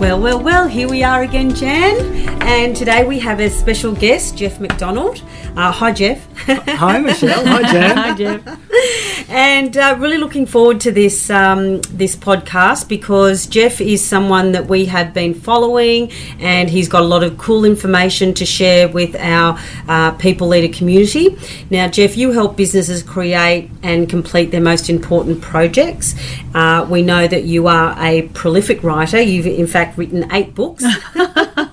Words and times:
Well, 0.00 0.18
well, 0.18 0.42
well, 0.42 0.66
here 0.66 0.88
we 0.88 1.02
are 1.02 1.20
again, 1.20 1.54
Jan. 1.54 1.94
And 2.42 2.74
today 2.74 3.04
we 3.04 3.18
have 3.18 3.38
a 3.38 3.50
special 3.50 3.92
guest, 3.94 4.34
Geoff 4.34 4.58
McDonald. 4.58 5.22
Uh, 5.56 5.70
hi, 5.70 5.92
Geoff. 5.92 6.26
Hi, 6.46 6.98
Michelle. 6.98 7.46
Hi, 7.46 7.72
Jan. 7.72 7.96
hi, 7.96 8.14
Geoff. 8.14 9.28
And 9.28 9.76
uh, 9.76 9.96
really 9.98 10.16
looking 10.16 10.46
forward 10.46 10.80
to 10.80 10.90
this 10.90 11.28
um, 11.30 11.82
this 11.82 12.16
podcast 12.16 12.88
because 12.88 13.46
Geoff 13.46 13.80
is 13.80 14.04
someone 14.04 14.52
that 14.52 14.66
we 14.66 14.86
have 14.86 15.12
been 15.12 15.34
following, 15.34 16.10
and 16.38 16.70
he's 16.70 16.88
got 16.88 17.02
a 17.02 17.06
lot 17.06 17.22
of 17.22 17.36
cool 17.38 17.64
information 17.64 18.32
to 18.34 18.46
share 18.46 18.88
with 18.88 19.14
our 19.16 19.58
uh, 19.88 20.12
people 20.12 20.48
leader 20.48 20.72
community. 20.72 21.36
Now, 21.68 21.88
Geoff, 21.88 22.16
you 22.16 22.32
help 22.32 22.56
businesses 22.56 23.02
create 23.02 23.70
and 23.82 24.08
complete 24.08 24.50
their 24.50 24.62
most 24.62 24.88
important 24.88 25.42
projects. 25.42 26.14
Uh, 26.54 26.86
we 26.88 27.02
know 27.02 27.28
that 27.28 27.44
you 27.44 27.66
are 27.66 27.94
a 27.98 28.22
prolific 28.28 28.82
writer. 28.82 29.20
You've 29.20 29.46
in 29.46 29.66
fact 29.66 29.98
written 29.98 30.30
eight 30.32 30.54
books. 30.54 30.84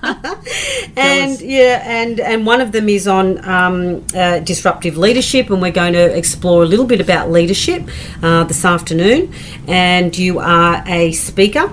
and 0.98 1.40
yeah, 1.40 1.82
and 1.84 2.20
and 2.20 2.46
one 2.46 2.60
of 2.60 2.72
them 2.72 2.88
is 2.88 3.06
on 3.06 3.44
um, 3.48 4.04
uh, 4.14 4.40
disruptive 4.40 4.96
leadership, 4.96 5.50
and 5.50 5.62
we're 5.62 5.70
going 5.70 5.94
to 5.94 6.16
explore 6.16 6.62
a 6.62 6.66
little 6.66 6.86
bit 6.86 7.00
about 7.00 7.30
leadership 7.30 7.88
uh, 8.22 8.44
this 8.44 8.64
afternoon. 8.64 9.32
And 9.66 10.16
you 10.16 10.38
are 10.38 10.82
a 10.86 11.12
speaker, 11.12 11.70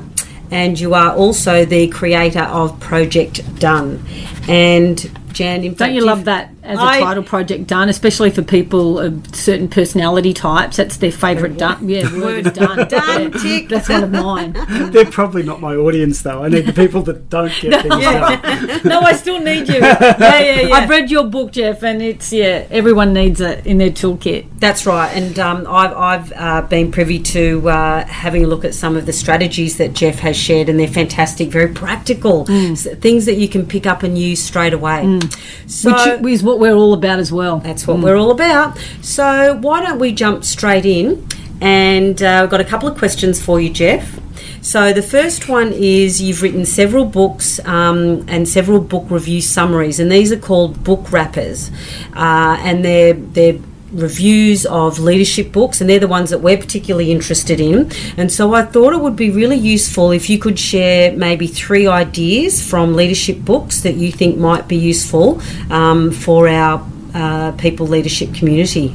and 0.51 0.79
you 0.79 0.93
are 0.93 1.13
also 1.15 1.65
the 1.65 1.87
creator 1.87 2.43
of 2.43 2.79
Project 2.79 3.41
Done. 3.59 4.03
And 4.47 4.97
Jan, 5.33 5.73
Don't 5.73 5.93
you 5.93 6.05
love 6.05 6.25
that 6.25 6.54
as 6.65 6.77
a 6.79 6.81
I- 6.81 6.99
title 6.99 7.23
project 7.23 7.67
done, 7.67 7.89
especially 7.89 8.29
for 8.31 8.41
people 8.41 8.99
of 8.99 9.35
certain 9.35 9.67
personality 9.67 10.33
types? 10.33 10.77
That's 10.77 10.97
their 10.97 11.11
favourite 11.11 11.57
done. 11.57 11.87
Yeah, 11.87 12.03
word 12.19 12.53
done. 12.53 12.87
Done, 12.87 13.31
Yeah, 13.33 13.39
tick. 13.39 13.69
That's 13.69 13.89
one 13.89 14.03
of 14.03 14.11
mine. 14.11 14.53
They're 14.91 15.05
probably 15.05 15.43
not 15.43 15.61
my 15.61 15.75
audience, 15.75 16.21
though. 16.21 16.43
I 16.43 16.49
need 16.49 16.65
the 16.65 16.73
people 16.73 17.01
that 17.03 17.29
don't 17.29 17.51
get 17.61 17.81
things 17.83 17.95
done. 18.03 18.81
no, 18.85 18.99
I 19.01 19.13
still 19.13 19.39
need 19.39 19.67
you. 19.67 19.75
Yeah, 19.75 20.07
yeah, 20.19 20.61
yeah. 20.61 20.73
I've 20.75 20.89
read 20.89 21.09
your 21.11 21.25
book, 21.25 21.51
Geoff, 21.51 21.83
and 21.83 22.01
it's 22.01 22.31
yeah. 22.33 22.65
Everyone 22.69 23.13
needs 23.13 23.41
it 23.41 23.65
in 23.65 23.77
their 23.77 23.89
toolkit. 23.91 24.47
That's 24.59 24.85
right, 24.85 25.09
and 25.15 25.37
um, 25.39 25.65
I've, 25.67 25.93
I've 25.93 26.33
uh, 26.33 26.61
been 26.63 26.91
privy 26.91 27.19
to 27.19 27.69
uh, 27.69 28.05
having 28.05 28.43
a 28.43 28.47
look 28.47 28.65
at 28.65 28.73
some 28.73 28.95
of 28.95 29.05
the 29.05 29.13
strategies 29.13 29.77
that 29.77 29.93
Geoff 29.93 30.19
has 30.19 30.35
shared, 30.37 30.69
and 30.69 30.79
they're 30.79 30.87
fantastic, 30.87 31.49
very 31.49 31.73
practical 31.73 32.49
s- 32.49 32.87
things 32.99 33.25
that 33.25 33.35
you 33.37 33.47
can 33.47 33.65
pick 33.67 33.85
up 33.85 34.03
and 34.03 34.17
use 34.17 34.41
straight 34.43 34.73
away. 34.73 35.19
So 35.67 36.17
which 36.19 36.33
is 36.33 36.43
what 36.43 36.54
we're 36.59 36.75
all 36.75 36.93
about 36.93 37.19
as 37.19 37.31
well. 37.31 37.59
that's 37.59 37.87
what 37.87 37.99
we're 37.99 38.17
all 38.17 38.31
about. 38.31 38.77
So 39.01 39.55
why 39.61 39.81
don't 39.81 39.99
we 39.99 40.11
jump 40.11 40.43
straight 40.43 40.85
in? 40.85 41.27
And 41.61 42.21
uh, 42.21 42.43
I've 42.43 42.49
got 42.49 42.61
a 42.61 42.65
couple 42.65 42.89
of 42.89 42.97
questions 42.97 43.41
for 43.43 43.59
you, 43.59 43.69
Geoff. 43.69 44.19
So 44.61 44.93
the 44.93 45.03
first 45.03 45.47
one 45.47 45.71
is 45.73 46.21
you've 46.21 46.41
written 46.41 46.65
several 46.65 47.05
books 47.05 47.59
um, 47.65 48.25
and 48.27 48.49
several 48.49 48.79
book 48.79 49.05
review 49.11 49.39
summaries, 49.39 49.99
and 49.99 50.11
these 50.11 50.31
are 50.31 50.39
called 50.39 50.83
book 50.83 51.11
wrappers, 51.11 51.69
uh, 52.15 52.57
and 52.59 52.83
they're 52.83 53.13
they're 53.13 53.59
reviews 53.95 54.65
of 54.65 54.99
leadership 54.99 55.51
books, 55.51 55.81
and 55.81 55.89
they're 55.89 55.99
the 55.99 56.07
ones 56.07 56.29
that 56.29 56.39
we're 56.39 56.57
particularly 56.57 57.11
interested 57.11 57.59
in. 57.59 57.91
And 58.17 58.31
so 58.31 58.53
I 58.53 58.63
thought 58.63 58.93
it 58.93 58.99
would 58.99 59.15
be 59.15 59.29
really 59.29 59.57
useful 59.57 60.11
if 60.11 60.29
you 60.29 60.37
could 60.37 60.59
share 60.59 61.15
maybe 61.15 61.47
three 61.47 61.87
ideas 61.87 62.67
from 62.67 62.93
leadership 62.93 63.39
books 63.39 63.81
that 63.81 63.95
you 63.95 64.11
think 64.11 64.37
might 64.37 64.67
be 64.67 64.77
useful 64.77 65.41
um, 65.71 66.11
for 66.11 66.47
our 66.47 66.85
uh, 67.13 67.53
people 67.53 67.87
leadership 67.87 68.33
community. 68.33 68.93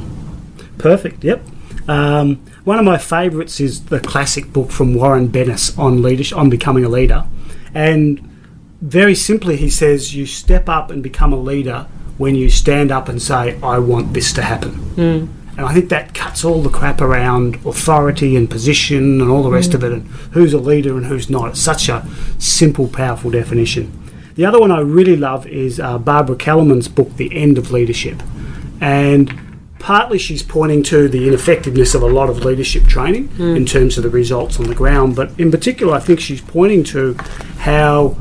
Perfect, 0.77 1.23
yep. 1.23 1.41
Um, 1.87 2.37
one 2.63 2.77
of 2.77 2.85
my 2.85 2.97
favourites 2.97 3.59
is 3.59 3.85
the 3.85 3.99
classic 3.99 4.53
book 4.53 4.71
from 4.71 4.93
Warren 4.93 5.27
Bennis 5.27 5.77
on 5.77 6.01
leadership, 6.01 6.37
on 6.37 6.49
becoming 6.49 6.85
a 6.85 6.89
leader. 6.89 7.25
And 7.73 8.19
very 8.81 9.15
simply, 9.15 9.57
he 9.57 9.69
says, 9.69 10.15
you 10.15 10.25
step 10.25 10.69
up 10.69 10.91
and 10.91 11.01
become 11.01 11.33
a 11.33 11.39
leader 11.39 11.87
when 12.21 12.35
you 12.35 12.51
stand 12.51 12.91
up 12.91 13.09
and 13.09 13.19
say, 13.19 13.59
I 13.63 13.79
want 13.79 14.13
this 14.13 14.31
to 14.33 14.43
happen. 14.43 14.73
Hmm. 14.73 15.25
And 15.57 15.65
I 15.65 15.73
think 15.73 15.89
that 15.89 16.13
cuts 16.13 16.45
all 16.45 16.61
the 16.61 16.69
crap 16.69 17.01
around 17.01 17.55
authority 17.65 18.35
and 18.35 18.47
position 18.47 19.19
and 19.19 19.29
all 19.29 19.41
the 19.41 19.49
rest 19.49 19.71
hmm. 19.71 19.77
of 19.77 19.83
it 19.83 19.91
and 19.91 20.07
who's 20.33 20.53
a 20.53 20.59
leader 20.59 20.95
and 20.97 21.07
who's 21.07 21.31
not. 21.31 21.49
It's 21.49 21.59
such 21.59 21.89
a 21.89 22.07
simple, 22.37 22.87
powerful 22.87 23.31
definition. 23.31 23.91
The 24.35 24.45
other 24.45 24.59
one 24.59 24.71
I 24.71 24.81
really 24.81 25.17
love 25.17 25.47
is 25.47 25.79
uh, 25.79 25.97
Barbara 25.97 26.35
Kellerman's 26.35 26.87
book, 26.87 27.17
The 27.17 27.35
End 27.35 27.57
of 27.57 27.71
Leadership. 27.71 28.21
And 28.79 29.33
partly 29.79 30.19
she's 30.19 30.43
pointing 30.43 30.83
to 30.83 31.09
the 31.09 31.27
ineffectiveness 31.27 31.95
of 31.95 32.03
a 32.03 32.07
lot 32.07 32.29
of 32.29 32.45
leadership 32.45 32.83
training 32.83 33.29
hmm. 33.29 33.55
in 33.55 33.65
terms 33.65 33.97
of 33.97 34.03
the 34.03 34.11
results 34.11 34.59
on 34.59 34.67
the 34.67 34.75
ground, 34.75 35.15
but 35.15 35.37
in 35.39 35.49
particular, 35.49 35.95
I 35.95 35.99
think 35.99 36.19
she's 36.19 36.41
pointing 36.41 36.83
to 36.85 37.15
how 37.57 38.15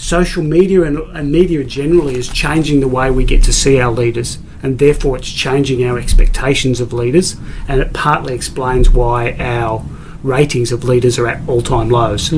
social 0.00 0.42
media 0.42 0.82
and, 0.82 0.98
and 1.14 1.30
media 1.30 1.62
generally 1.62 2.16
is 2.16 2.26
changing 2.28 2.80
the 2.80 2.88
way 2.88 3.10
we 3.10 3.22
get 3.22 3.42
to 3.44 3.52
see 3.52 3.78
our 3.78 3.92
leaders, 3.92 4.38
and 4.62 4.78
therefore 4.78 5.18
it's 5.18 5.30
changing 5.30 5.84
our 5.84 5.98
expectations 5.98 6.80
of 6.80 6.92
leaders, 6.92 7.36
and 7.68 7.80
it 7.80 7.92
partly 7.92 8.34
explains 8.34 8.88
why 8.88 9.32
our 9.34 9.84
ratings 10.22 10.72
of 10.72 10.84
leaders 10.84 11.18
are 11.18 11.26
at 11.26 11.46
all 11.46 11.60
time 11.60 11.90
lows. 11.90 12.32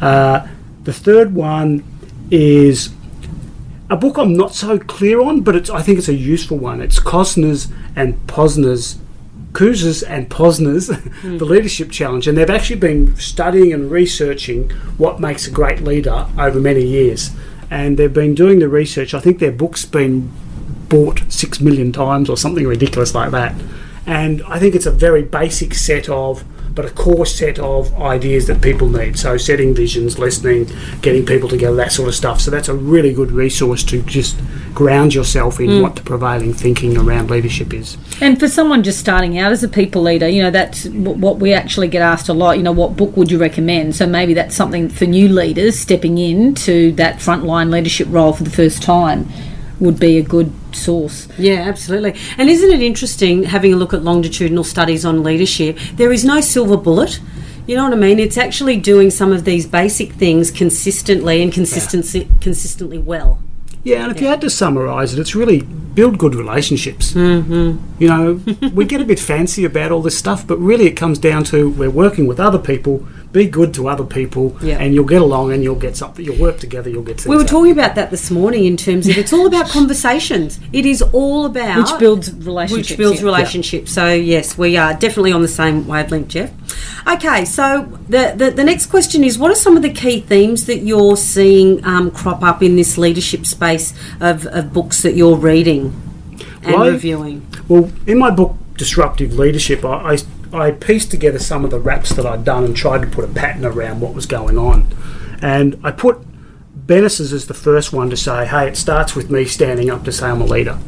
Uh, 0.00 0.46
the 0.84 0.92
third 0.92 1.34
one 1.34 1.82
is 2.30 2.90
a 3.90 3.96
book 3.96 4.16
I'm 4.16 4.34
not 4.34 4.54
so 4.54 4.78
clear 4.78 5.20
on, 5.20 5.40
but 5.40 5.56
it's, 5.56 5.70
I 5.70 5.82
think 5.82 5.98
it's 5.98 6.08
a 6.08 6.14
useful 6.14 6.56
one. 6.56 6.80
It's 6.80 7.00
Cosner's 7.00 7.68
and 7.96 8.14
Posner's, 8.28 8.98
Kuz's 9.56 10.02
and 10.02 10.28
Posner's 10.28 10.86
The 10.88 10.94
hmm. 10.94 11.38
Leadership 11.38 11.90
Challenge. 11.90 12.28
And 12.28 12.36
they've 12.36 12.50
actually 12.50 12.76
been 12.76 13.16
studying 13.16 13.72
and 13.72 13.90
researching 13.90 14.68
what 14.98 15.18
makes 15.18 15.46
a 15.46 15.50
great 15.50 15.80
leader 15.80 16.26
over 16.38 16.60
many 16.60 16.84
years. 16.84 17.30
And 17.70 17.96
they've 17.96 18.12
been 18.12 18.34
doing 18.34 18.58
the 18.58 18.68
research. 18.68 19.14
I 19.14 19.20
think 19.20 19.38
their 19.38 19.50
book's 19.50 19.86
been 19.86 20.30
bought 20.90 21.22
six 21.30 21.58
million 21.58 21.90
times 21.90 22.28
or 22.28 22.36
something 22.36 22.66
ridiculous 22.66 23.14
like 23.14 23.30
that. 23.30 23.54
And 24.04 24.42
I 24.42 24.58
think 24.58 24.74
it's 24.74 24.84
a 24.84 24.90
very 24.90 25.22
basic 25.22 25.72
set 25.72 26.10
of, 26.10 26.44
but 26.76 26.84
a 26.84 26.90
core 26.90 27.24
set 27.24 27.58
of 27.58 27.92
ideas 28.00 28.46
that 28.46 28.60
people 28.60 28.88
need. 28.88 29.18
So 29.18 29.38
setting 29.38 29.74
visions, 29.74 30.18
listening, 30.18 30.70
getting 31.00 31.24
people 31.24 31.48
together, 31.48 31.74
that 31.76 31.90
sort 31.90 32.08
of 32.08 32.14
stuff. 32.14 32.40
So 32.42 32.50
that's 32.50 32.68
a 32.68 32.74
really 32.74 33.14
good 33.14 33.32
resource 33.32 33.82
to 33.84 34.02
just 34.02 34.38
ground 34.74 35.14
yourself 35.14 35.58
in 35.58 35.68
mm. 35.68 35.82
what 35.82 35.96
the 35.96 36.02
prevailing 36.02 36.52
thinking 36.52 36.98
around 36.98 37.30
leadership 37.30 37.72
is. 37.72 37.96
And 38.20 38.38
for 38.38 38.46
someone 38.46 38.82
just 38.82 39.00
starting 39.00 39.38
out 39.38 39.52
as 39.52 39.64
a 39.64 39.68
people 39.68 40.02
leader, 40.02 40.28
you 40.28 40.42
know, 40.42 40.50
that's 40.50 40.84
what 40.86 41.38
we 41.38 41.54
actually 41.54 41.88
get 41.88 42.02
asked 42.02 42.28
a 42.28 42.34
lot. 42.34 42.58
You 42.58 42.62
know, 42.62 42.72
what 42.72 42.94
book 42.94 43.16
would 43.16 43.30
you 43.30 43.38
recommend? 43.38 43.96
So 43.96 44.06
maybe 44.06 44.34
that's 44.34 44.54
something 44.54 44.90
for 44.90 45.06
new 45.06 45.30
leaders 45.30 45.78
stepping 45.78 46.18
into 46.18 46.92
that 46.92 47.16
frontline 47.16 47.70
leadership 47.70 48.06
role 48.10 48.34
for 48.34 48.44
the 48.44 48.50
first 48.50 48.82
time 48.82 49.26
would 49.80 49.98
be 49.98 50.18
a 50.18 50.22
good 50.22 50.52
source. 50.72 51.28
Yeah, 51.38 51.62
absolutely. 51.62 52.14
And 52.38 52.48
isn't 52.48 52.70
it 52.70 52.82
interesting 52.82 53.44
having 53.44 53.72
a 53.72 53.76
look 53.76 53.92
at 53.92 54.02
longitudinal 54.02 54.64
studies 54.64 55.04
on 55.04 55.22
leadership? 55.22 55.78
There 55.94 56.12
is 56.12 56.24
no 56.24 56.40
silver 56.40 56.76
bullet. 56.76 57.20
You 57.66 57.76
know 57.76 57.84
what 57.84 57.92
I 57.92 57.96
mean? 57.96 58.18
It's 58.18 58.38
actually 58.38 58.76
doing 58.76 59.10
some 59.10 59.32
of 59.32 59.44
these 59.44 59.66
basic 59.66 60.12
things 60.12 60.50
consistently 60.50 61.42
and 61.42 61.52
consistency, 61.52 62.28
consistently 62.40 62.98
well. 62.98 63.40
Yeah, 63.86 64.02
and 64.02 64.10
if 64.10 64.20
you 64.20 64.26
had 64.26 64.40
to 64.40 64.50
summarise 64.50 65.12
it, 65.14 65.20
it's 65.20 65.36
really 65.36 65.60
build 65.62 66.18
good 66.18 66.34
relationships. 66.34 67.12
Mm-hmm. 67.12 68.02
You 68.02 68.08
know, 68.08 68.40
we 68.74 68.84
get 68.84 69.00
a 69.00 69.04
bit 69.04 69.20
fancy 69.20 69.64
about 69.64 69.92
all 69.92 70.02
this 70.02 70.18
stuff, 70.18 70.44
but 70.46 70.56
really 70.58 70.86
it 70.86 70.96
comes 70.96 71.18
down 71.20 71.44
to 71.44 71.70
we're 71.70 71.88
working 71.88 72.26
with 72.26 72.40
other 72.40 72.58
people. 72.58 73.06
Be 73.32 73.46
good 73.46 73.72
to 73.74 73.88
other 73.88 74.04
people, 74.04 74.56
Yeah. 74.62 74.78
and 74.78 74.94
you'll 74.94 75.04
get 75.04 75.20
along, 75.22 75.52
and 75.52 75.62
you'll 75.62 75.74
get 75.86 75.96
something. 75.96 76.24
You'll 76.24 76.40
work 76.40 76.58
together. 76.58 76.88
You'll 76.90 77.02
get 77.02 77.16
things. 77.20 77.26
We 77.28 77.36
were 77.36 77.42
done. 77.42 77.50
talking 77.52 77.72
about 77.72 77.94
that 77.94 78.10
this 78.10 78.30
morning 78.30 78.64
in 78.64 78.76
terms 78.76 79.06
of 79.08 79.16
it's 79.18 79.32
all 79.32 79.46
about 79.46 79.68
conversations. 79.68 80.58
It 80.72 80.84
is 80.86 81.00
all 81.02 81.44
about 81.46 81.78
Which 81.78 81.98
builds 82.00 82.32
relationships. 82.32 82.90
which 82.90 82.98
builds 82.98 83.20
yeah. 83.20 83.26
relationships. 83.26 83.92
So 83.92 84.12
yes, 84.12 84.56
we 84.58 84.76
are 84.76 84.94
definitely 84.94 85.32
on 85.32 85.42
the 85.42 85.48
same 85.48 85.86
wavelength, 85.86 86.28
Geoff. 86.28 86.50
Okay, 87.06 87.44
so 87.44 87.84
the, 88.08 88.34
the 88.36 88.50
the 88.50 88.64
next 88.64 88.86
question 88.86 89.22
is: 89.22 89.38
What 89.38 89.52
are 89.52 89.56
some 89.56 89.76
of 89.76 89.82
the 89.82 89.92
key 89.92 90.20
themes 90.20 90.66
that 90.66 90.78
you're 90.78 91.16
seeing 91.16 91.84
um, 91.84 92.10
crop 92.10 92.42
up 92.42 92.62
in 92.62 92.74
this 92.74 92.98
leadership 92.98 93.46
space 93.46 93.94
of, 94.20 94.46
of 94.46 94.72
books 94.72 95.02
that 95.02 95.14
you're 95.14 95.36
reading 95.36 95.94
and 96.62 96.74
Well, 96.74 96.90
reviewing? 96.90 97.46
Well, 97.68 97.92
in 98.08 98.18
my 98.18 98.30
book 98.30 98.56
Disruptive 98.76 99.34
Leadership, 99.34 99.84
I, 99.84 100.18
I, 100.52 100.66
I 100.66 100.70
pieced 100.72 101.12
together 101.12 101.38
some 101.38 101.64
of 101.64 101.70
the 101.70 101.78
wraps 101.78 102.10
that 102.14 102.26
I'd 102.26 102.44
done 102.44 102.64
and 102.64 102.76
tried 102.76 103.02
to 103.02 103.06
put 103.06 103.24
a 103.24 103.28
pattern 103.28 103.64
around 103.64 104.00
what 104.00 104.12
was 104.12 104.26
going 104.26 104.58
on. 104.58 104.88
And 105.40 105.78
I 105.84 105.92
put 105.92 106.18
Bennis's 106.74 107.32
as 107.32 107.46
the 107.46 107.54
first 107.54 107.92
one 107.92 108.10
to 108.10 108.16
say, 108.16 108.46
hey, 108.46 108.66
it 108.68 108.76
starts 108.76 109.14
with 109.14 109.30
me 109.30 109.44
standing 109.44 109.90
up 109.90 110.04
to 110.04 110.12
say 110.12 110.26
I'm 110.26 110.40
a 110.40 110.44
leader. 110.44 110.78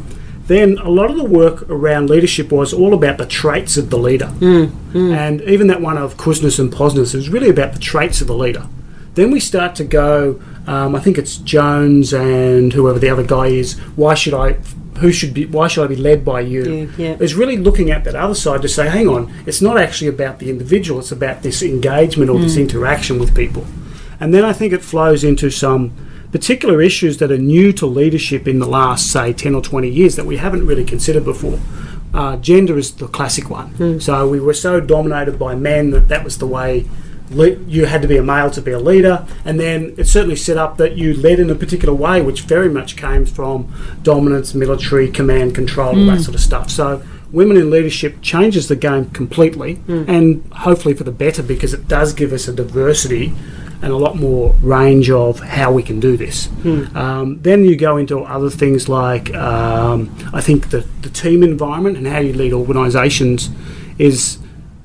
Then 0.48 0.78
a 0.78 0.88
lot 0.88 1.10
of 1.10 1.16
the 1.16 1.24
work 1.24 1.68
around 1.68 2.08
leadership 2.08 2.50
was 2.50 2.72
all 2.72 2.94
about 2.94 3.18
the 3.18 3.26
traits 3.26 3.76
of 3.76 3.90
the 3.90 3.98
leader. 3.98 4.28
Hmm, 4.28 4.64
hmm. 4.64 5.12
And 5.12 5.42
even 5.42 5.66
that 5.66 5.82
one 5.82 5.98
of 5.98 6.16
Kuznets 6.16 6.58
and 6.58 6.72
Posners 6.72 7.14
is 7.14 7.28
really 7.28 7.50
about 7.50 7.74
the 7.74 7.78
traits 7.78 8.22
of 8.22 8.28
the 8.28 8.34
leader. 8.34 8.66
Then 9.12 9.30
we 9.30 9.40
start 9.40 9.74
to 9.76 9.84
go, 9.84 10.40
um, 10.66 10.94
I 10.94 11.00
think 11.00 11.18
it's 11.18 11.36
Jones 11.36 12.14
and 12.14 12.72
whoever 12.72 12.98
the 12.98 13.10
other 13.10 13.24
guy 13.24 13.48
is, 13.48 13.78
why 13.94 14.14
should 14.14 14.32
I, 14.32 14.52
who 15.00 15.12
should 15.12 15.34
be, 15.34 15.44
why 15.44 15.68
should 15.68 15.84
I 15.84 15.86
be 15.86 15.96
led 15.96 16.24
by 16.24 16.40
you? 16.40 16.62
Yeah, 16.62 16.90
yeah. 16.96 17.16
Is 17.20 17.34
really 17.34 17.58
looking 17.58 17.90
at 17.90 18.04
that 18.04 18.14
other 18.14 18.34
side 18.34 18.62
to 18.62 18.68
say, 18.68 18.88
hang 18.88 19.06
on, 19.06 19.30
it's 19.44 19.60
not 19.60 19.76
actually 19.76 20.08
about 20.08 20.38
the 20.38 20.48
individual, 20.48 21.00
it's 21.00 21.12
about 21.12 21.42
this 21.42 21.62
engagement 21.62 22.30
or 22.30 22.38
this 22.38 22.54
hmm. 22.54 22.62
interaction 22.62 23.18
with 23.18 23.36
people. 23.36 23.66
And 24.18 24.32
then 24.32 24.46
I 24.46 24.54
think 24.54 24.72
it 24.72 24.82
flows 24.82 25.24
into 25.24 25.50
some 25.50 25.92
particular 26.32 26.82
issues 26.82 27.19
that 27.19 27.30
are 27.30 27.38
new 27.38 27.72
to 27.72 27.86
leadership 27.86 28.46
in 28.46 28.58
the 28.58 28.66
last, 28.66 29.10
say, 29.10 29.32
10 29.32 29.54
or 29.54 29.62
20 29.62 29.88
years 29.88 30.16
that 30.16 30.26
we 30.26 30.36
haven't 30.36 30.66
really 30.66 30.84
considered 30.84 31.25
before. 31.25 31.58
Uh, 32.12 32.36
gender 32.36 32.78
is 32.78 32.94
the 32.96 33.08
classic 33.08 33.50
one. 33.50 33.69
Hmm. 33.70 33.98
So 33.98 34.28
we 34.28 34.40
were 34.40 34.54
so 34.54 34.80
dominated 34.80 35.38
by 35.38 35.54
men 35.54 35.90
that 35.90 36.08
that 36.08 36.25
was 36.25 36.38
the 36.38 36.46
way 36.46 36.86
le- 37.30 37.56
you 37.66 37.86
had 37.86 38.02
to 38.02 38.08
be 38.08 38.16
a 38.16 38.22
male 38.22 38.50
to 38.50 38.62
be 38.62 38.72
a 38.72 38.78
leader. 38.78 39.26
And 39.44 39.60
then 39.60 39.94
it 39.98 40.06
certainly 40.06 40.36
set 40.36 40.56
up 40.56 40.78
that 40.78 40.96
you 40.96 41.14
led 41.14 41.38
in 41.38 41.50
a 41.50 41.54
particular 41.54 41.94
way, 41.94 42.22
which 42.22 42.42
very 42.42 42.69
much 42.69 42.96
came 42.96 43.26
from 43.26 43.72
dominance, 44.02 44.54
military, 44.54 45.10
command, 45.10 45.54
control, 45.54 45.98
all 45.98 46.06
that 46.06 46.16
hmm. 46.16 46.22
sort 46.22 46.34
of 46.34 46.40
stuff. 46.40 46.70
So 46.70 47.02
women 47.31 47.56
in 47.56 47.70
leadership 47.70 48.22
changes 48.22 48.69
the 48.69 48.76
game 48.76 49.10
completely 49.10 49.74
hmm. 49.74 50.04
and 50.08 50.50
hopefully 50.52 50.94
for 50.94 51.04
the 51.04 51.12
better 51.12 51.42
because 51.42 51.74
it 51.74 51.88
does 51.88 52.12
give 52.12 52.32
us 52.32 52.48
a 52.48 52.54
diversity 52.54 53.34
and 53.82 53.92
a 53.92 53.96
lot 53.96 54.16
more 54.16 54.54
range 54.60 55.08
of 55.10 55.38
how 55.40 55.70
we 55.72 55.82
can 55.82 56.00
do 56.00 56.16
this. 56.16 56.48
Um, 56.96 57.38
then 57.42 57.64
you 57.64 57.76
go 57.76 57.96
into 57.96 58.19
other 58.20 58.50
things 58.50 58.88
like 58.88 59.32
um, 59.34 60.10
I 60.32 60.40
think 60.40 60.70
the, 60.70 60.84
the 61.02 61.10
team 61.10 61.42
environment 61.42 61.96
and 61.96 62.06
how 62.06 62.19
you 62.19 62.32
lead 62.32 62.52
organisations 62.52 63.50
is 63.98 64.38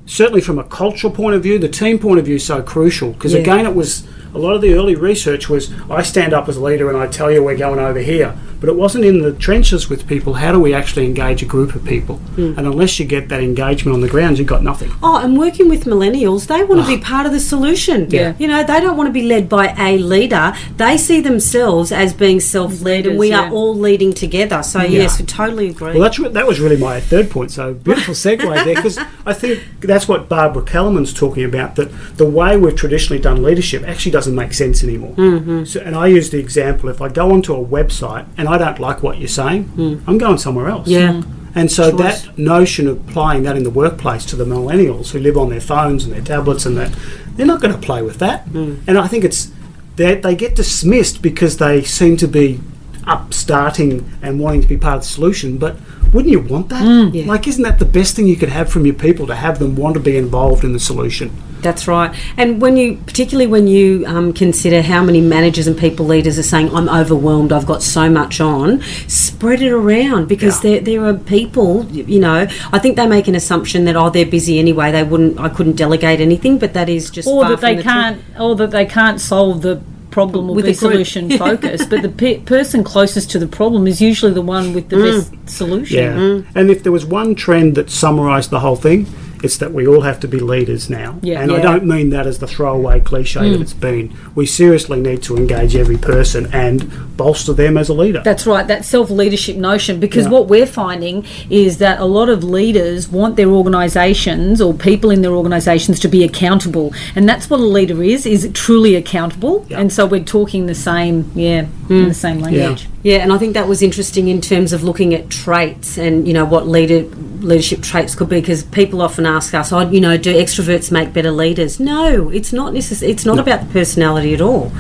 certainly 0.06 0.42
from 0.42 0.60
a 0.60 0.64
cultural 0.64 1.12
point 1.14 1.36
of 1.36 1.42
view, 1.44 1.58
the 1.58 1.70
team 1.70 1.98
point 1.98 2.20
of 2.20 2.26
view 2.26 2.36
is 2.36 2.46
so 2.46 2.62
crucial 2.62 3.12
because 3.14 3.34
Yeah. 3.34 3.40
again, 3.40 3.66
it 3.66 3.74
was 3.76 4.04
a 4.34 4.38
lot 4.38 4.56
of 4.56 4.62
the 4.62 4.74
early 4.74 4.96
research 4.96 5.50
was 5.50 5.72
I 5.90 6.02
stand 6.02 6.34
up 6.34 6.50
as 6.50 6.58
a 6.58 6.62
leader 6.62 6.90
and 6.90 6.98
I 6.98 7.08
tell 7.08 7.32
you 7.32 7.44
we're 7.44 7.58
going 7.58 7.80
over 7.80 8.00
here, 8.00 8.36
but 8.64 8.70
it 8.70 8.78
wasn't 8.78 9.04
in 9.04 9.22
the 9.22 9.34
trenches 9.34 9.90
with 9.90 10.08
people. 10.08 10.36
How 10.36 10.54
do 10.54 10.60
we 10.60 10.74
actually 10.74 11.06
engage 11.06 11.44
a 11.44 11.46
group 11.46 11.76
of 11.76 11.84
people? 11.84 12.16
Hmm. 12.16 12.54
And 12.58 12.66
unless 12.66 12.98
you 12.98 13.06
get 13.06 13.28
that 13.28 13.44
engagement 13.44 13.94
on 13.94 14.00
the 14.00 14.08
ground, 14.08 14.40
you've 14.40 14.48
got 14.48 14.64
nothing. 14.64 14.90
Oh, 15.04 15.18
and 15.18 15.38
working 15.38 15.68
with 15.68 15.84
millennials, 15.84 16.48
they 16.48 16.64
want 16.64 16.80
to 16.80 16.88
be 16.88 17.02
ah. 17.04 17.06
part 17.06 17.26
of 17.26 17.34
the 17.34 17.42
solution. 17.42 18.10
Yeah. 18.10 18.36
You 18.40 18.48
know, 18.48 18.64
they 18.64 18.80
don't 18.80 18.96
want 18.96 19.08
to 19.08 19.12
be 19.12 19.24
led 19.24 19.50
by 19.50 19.76
a 19.78 19.98
leader. 19.98 20.54
They 20.78 20.96
see 20.96 21.20
themselves 21.20 21.92
as 21.92 22.14
being 22.14 22.40
self 22.40 22.82
led, 22.82 23.06
and 23.06 23.20
we 23.20 23.32
Leaders, 23.32 23.52
are 23.52 23.52
all 23.52 23.76
leading 23.76 24.14
together. 24.14 24.64
So, 24.64 24.82
yes, 24.82 25.20
we 25.20 25.26
totally 25.26 25.68
agree. 25.68 26.00
Well, 26.00 26.10
that's 26.10 26.18
that 26.34 26.48
was 26.48 26.62
really 26.62 26.78
my 26.78 27.02
third 27.02 27.30
point. 27.30 27.52
So 27.52 27.74
beautiful 27.74 28.14
segue 28.14 28.40
there 28.64 28.76
because 28.76 28.98
I 29.26 29.34
think 29.34 29.62
that's 29.82 30.08
what 30.08 30.30
Barbara 30.30 30.64
Kellerman's 30.64 31.14
talking 31.14 31.44
about. 31.44 31.76
That 31.76 31.92
the 32.16 32.26
way 32.26 32.56
we've 32.56 32.74
traditionally 32.74 33.22
done 33.22 33.44
leadership 33.44 33.84
actually 33.84 34.14
doesn't 34.14 34.23
make 34.32 34.54
sense 34.54 34.84
anymore. 34.84 35.14
Mm-hmm. 35.16 35.66
So, 35.66 35.82
and 35.82 35.96
I 35.96 36.08
use 36.08 36.30
the 36.30 36.40
example: 36.40 36.90
if 36.90 37.02
I 37.02 37.10
go 37.10 37.32
onto 37.32 37.54
a 37.54 37.64
website 37.64 38.26
and 38.38 38.48
I 38.48 38.58
don't 38.58 38.80
like 38.80 39.04
what 39.04 39.18
you're 39.18 39.28
saying, 39.28 39.66
mm. 39.66 40.04
I'm 40.08 40.18
going 40.18 40.38
somewhere 40.38 40.70
else. 40.70 40.88
Yeah. 40.88 41.14
Mm. 41.14 41.26
And 41.56 41.72
so 41.72 41.92
Choice. 41.92 42.24
that 42.24 42.38
notion 42.38 42.88
of 42.88 43.08
applying 43.08 43.44
that 43.44 43.56
in 43.56 43.64
the 43.64 43.70
workplace 43.70 44.26
to 44.26 44.36
the 44.36 44.46
millennials 44.46 45.12
who 45.12 45.20
live 45.20 45.38
on 45.38 45.50
their 45.50 45.62
phones 45.62 46.04
and 46.04 46.12
their 46.12 46.22
tablets 46.22 46.66
and 46.66 46.76
that, 46.78 46.92
they're 47.36 47.46
not 47.46 47.62
going 47.62 47.74
to 47.74 47.80
play 47.80 48.02
with 48.02 48.18
that. 48.20 48.46
Mm. 48.48 48.82
And 48.88 48.98
I 48.98 49.08
think 49.08 49.24
it's 49.24 49.52
they 49.96 50.16
they 50.16 50.36
get 50.36 50.56
dismissed 50.56 51.22
because 51.22 51.58
they 51.58 51.84
seem 51.84 52.18
to 52.18 52.28
be 52.28 52.60
upstarting 53.06 54.10
and 54.22 54.40
wanting 54.40 54.62
to 54.62 54.68
be 54.68 54.78
part 54.78 54.96
of 54.96 55.02
the 55.02 55.08
solution. 55.08 55.58
But 55.58 55.76
wouldn't 56.14 56.32
you 56.32 56.40
want 56.40 56.70
that? 56.70 57.14
Yeah. 57.14 57.26
Like, 57.26 57.48
isn't 57.48 57.64
that 57.64 57.80
the 57.80 57.86
best 57.86 58.16
thing 58.16 58.28
you 58.28 58.36
could 58.36 58.50
have 58.50 58.72
from 58.72 58.86
your 58.86 58.96
people 58.96 59.28
to 59.28 59.36
have 59.36 59.60
them 59.60 59.76
want 59.76 59.96
to 59.96 60.00
be 60.00 60.18
involved 60.18 60.64
in 60.64 60.74
the 60.74 60.80
solution? 60.80 61.32
That's 61.64 61.88
right. 61.88 62.14
And 62.38 62.62
when 62.62 62.78
you, 62.78 62.98
particularly 63.06 63.48
when 63.48 63.68
you 63.68 64.06
um, 64.06 64.34
consider 64.34 64.82
how 64.82 65.04
many 65.04 65.22
managers 65.22 65.66
and 65.68 65.78
people 65.78 66.06
leaders 66.06 66.38
are 66.38 66.44
saying, 66.44 66.74
I'm 66.76 66.90
overwhelmed, 66.90 67.52
I've 67.52 67.66
got 67.66 67.82
so 67.82 68.10
much 68.10 68.40
on, 68.42 68.82
spread 69.08 69.62
it 69.62 69.72
around 69.72 70.28
because 70.28 70.64
Yeah. 70.64 70.72
there, 70.72 70.82
there 70.82 71.06
are 71.06 71.14
people, 71.14 71.86
you 71.86 72.20
know, 72.20 72.48
I 72.72 72.80
think 72.80 72.98
they 72.98 73.08
make 73.08 73.28
an 73.28 73.36
assumption 73.36 73.86
that, 73.86 73.96
oh, 73.96 74.10
they're 74.10 74.26
busy 74.26 74.60
anyway, 74.60 74.92
they 74.92 75.04
wouldn't, 75.04 75.40
I 75.40 75.50
couldn't 75.50 75.78
delegate 75.78 76.20
anything, 76.20 76.58
but 76.60 76.74
that 76.74 76.90
is 76.90 77.10
just 77.10 77.28
or 77.28 77.42
far 77.42 77.52
that 77.52 77.60
from 77.60 77.70
they 77.70 77.76
the 77.78 77.84
can't, 77.84 78.22
or 78.40 78.56
that 78.58 78.72
they 78.72 78.86
can't 78.86 79.20
solve 79.22 79.62
the 79.62 79.82
problem 80.12 80.48
or 80.50 80.56
With 80.56 80.66
be 80.66 80.74
solution 80.74 81.28
focused. 81.40 81.90
but 81.90 82.04
the 82.04 82.10
pe- 82.10 82.40
person 82.42 82.84
closest 82.84 83.32
to 83.32 83.40
the 83.40 83.48
problem 83.48 83.88
is 83.88 84.00
usually 84.00 84.32
the 84.32 84.44
one 84.44 84.74
with 84.74 84.90
the 84.90 84.96
Mm. 84.98 85.32
best 85.46 85.58
solution. 85.58 85.98
Yeah. 85.98 86.60
And 86.60 86.70
if 86.70 86.84
there 86.84 86.92
was 86.92 87.04
one 87.04 87.34
trend 87.34 87.74
that 87.76 87.90
summarised 87.90 88.52
the 88.52 88.60
whole 88.60 88.76
thing, 88.76 89.08
it's 89.44 89.58
that 89.58 89.74
we 89.74 89.86
all 89.86 90.02
have 90.02 90.20
to 90.22 90.28
be 90.28 90.40
leaders 90.40 90.90
now. 90.90 91.20
Yeah. 91.22 91.42
and 91.42 91.52
I 91.52 91.60
don't 91.60 91.86
mean 91.86 92.10
that 92.12 92.26
as 92.26 92.40
the 92.40 92.48
throwaway 92.48 93.02
cliche 93.02 93.42
that 93.42 93.56
hmm. 93.58 93.62
it's 93.62 93.74
been. 93.74 94.16
We 94.36 94.46
seriously 94.46 95.02
need 95.02 95.22
to 95.24 95.36
engage 95.36 95.76
every 95.76 95.98
person 95.98 96.50
and 96.54 97.18
bolster 97.18 97.54
them 97.54 97.78
as 97.78 97.90
a 97.90 97.94
leader. 97.94 98.22
That's 98.24 98.48
right, 98.48 98.66
that 98.68 98.86
self 98.86 99.10
leadership 99.10 99.58
notion. 99.58 100.00
Because 100.00 100.26
Yeah. 100.26 100.32
what 100.32 100.48
we're 100.48 100.66
finding 100.66 101.26
is 101.50 101.78
that 101.80 102.00
a 102.00 102.06
lot 102.06 102.30
of 102.30 102.44
leaders 102.44 103.10
want 103.10 103.36
their 103.36 103.50
organisations 103.50 104.62
or 104.62 104.74
people 104.74 105.10
in 105.10 105.22
their 105.22 105.34
organisations 105.34 106.00
to 106.00 106.08
be 106.08 106.24
accountable, 106.24 106.94
and 107.16 107.28
that's 107.28 107.50
what 107.50 107.60
a 107.60 107.64
leader 107.64 108.02
is: 108.02 108.26
is 108.26 108.50
truly 108.54 108.96
accountable. 108.96 109.66
Yeah. 109.68 109.80
And 109.80 109.92
so 109.92 110.06
we're 110.06 110.24
talking 110.24 110.68
the 110.68 110.76
same, 110.76 111.30
yeah, 111.36 111.66
in 111.90 112.08
the 112.08 112.14
same 112.14 112.40
language. 112.40 112.88
Yeah, 113.04 113.18
and 113.18 113.34
I 113.34 113.38
think 113.38 113.54
that 113.54 113.68
was 113.68 113.82
interesting 113.82 114.30
in 114.30 114.40
terms 114.40 114.72
of 114.72 114.82
looking 114.82 115.14
at 115.14 115.30
traits 115.30 115.98
and 115.98 116.26
you 116.26 116.34
know 116.34 116.46
what 116.46 116.68
leader 116.70 117.02
leadership 117.42 117.82
traits 117.82 118.16
could 118.16 118.30
be 118.30 118.40
because 118.40 118.64
people 118.64 119.02
often 119.02 119.26
ask 119.26 119.54
us, 119.54 119.74
"Oh, 119.74 119.82
you 119.90 120.00
know, 120.00 120.16
do 120.16 120.34
extroverts 120.34 120.90
make 120.90 121.12
better 121.12 121.32
leaders?" 121.32 121.82
No, 121.82 122.30
it's 122.30 122.54
not 122.54 122.74
necess- 122.74 123.08
It's 123.08 123.26
not 123.26 123.40
about 123.40 123.60
the 123.68 123.74
personality 123.74 124.34
at 124.34 124.40
all. 124.40 124.72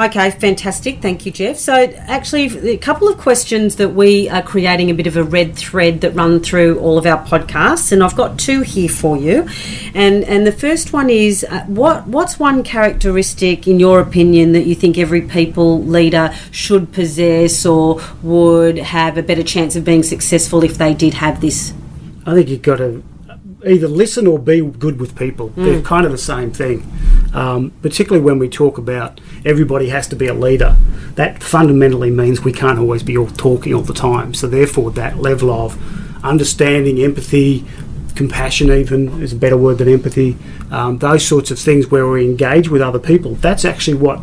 Okay, 0.00 0.30
fantastic. 0.30 1.02
Thank 1.02 1.26
you, 1.26 1.32
Geoff. 1.32 1.56
So, 1.56 1.74
actually, 1.74 2.46
a 2.70 2.76
couple 2.76 3.08
of 3.08 3.18
questions 3.18 3.76
that 3.76 3.94
we 3.94 4.28
are 4.28 4.42
creating 4.42 4.90
a 4.90 4.94
bit 4.94 5.08
of 5.08 5.16
a 5.16 5.24
red 5.24 5.56
thread 5.56 6.02
that 6.02 6.14
run 6.14 6.38
through 6.38 6.78
all 6.78 6.98
of 6.98 7.04
our 7.04 7.26
podcasts, 7.26 7.90
and 7.90 8.04
I've 8.04 8.14
got 8.14 8.38
two 8.38 8.60
here 8.60 8.88
for 8.88 9.16
you. 9.16 9.48
And 9.94 10.22
and 10.24 10.46
the 10.46 10.52
first 10.52 10.92
one 10.92 11.10
is, 11.10 11.44
uh, 11.50 11.64
what 11.64 12.06
what's 12.06 12.38
one 12.38 12.62
characteristic, 12.62 13.66
in 13.66 13.80
your 13.80 13.98
opinion, 13.98 14.52
that 14.52 14.66
you 14.66 14.76
think 14.76 14.98
every 14.98 15.22
people 15.22 15.82
leader 15.82 16.32
should 16.52 16.92
possess 16.92 17.66
or 17.66 18.00
would 18.22 18.78
have 18.78 19.18
a 19.18 19.22
better 19.22 19.42
chance 19.42 19.74
of 19.74 19.84
being 19.84 20.04
successful 20.04 20.62
if 20.62 20.78
they 20.78 20.94
did 20.94 21.14
have 21.14 21.40
this? 21.40 21.74
I 22.24 22.34
think 22.34 22.48
you've 22.48 22.62
got 22.62 22.76
to 22.76 23.02
either 23.66 23.88
listen 23.88 24.28
or 24.28 24.38
be 24.38 24.60
good 24.60 25.00
with 25.00 25.16
people. 25.16 25.48
They're 25.56 25.82
kind 25.82 26.06
of 26.06 26.12
the 26.12 26.18
same 26.18 26.52
thing. 26.52 26.86
Um, 27.34 27.72
particularly 27.82 28.24
when 28.24 28.38
we 28.38 28.48
talk 28.48 28.78
about 28.78 29.20
everybody 29.44 29.90
has 29.90 30.08
to 30.08 30.16
be 30.16 30.26
a 30.26 30.34
leader, 30.34 30.76
that 31.14 31.42
fundamentally 31.42 32.10
means 32.10 32.42
we 32.42 32.52
can't 32.52 32.78
always 32.78 33.02
be 33.02 33.16
all 33.18 33.28
talking 33.28 33.74
all 33.74 33.82
the 33.82 33.94
time. 33.94 34.34
So 34.34 34.46
therefore, 34.46 34.90
that 34.92 35.18
level 35.18 35.50
of 35.50 35.76
understanding, 36.24 36.98
empathy, 37.00 37.66
compassion, 38.14 38.70
even 38.70 39.22
is 39.22 39.32
a 39.32 39.36
better 39.36 39.56
word 39.56 39.78
than 39.78 39.88
empathy. 39.88 40.36
Um, 40.70 40.98
those 40.98 41.26
sorts 41.26 41.50
of 41.50 41.58
things 41.58 41.90
where 41.90 42.06
we 42.06 42.24
engage 42.24 42.68
with 42.68 42.82
other 42.82 42.98
people. 42.98 43.34
That's 43.36 43.64
actually 43.64 43.96
what 43.96 44.20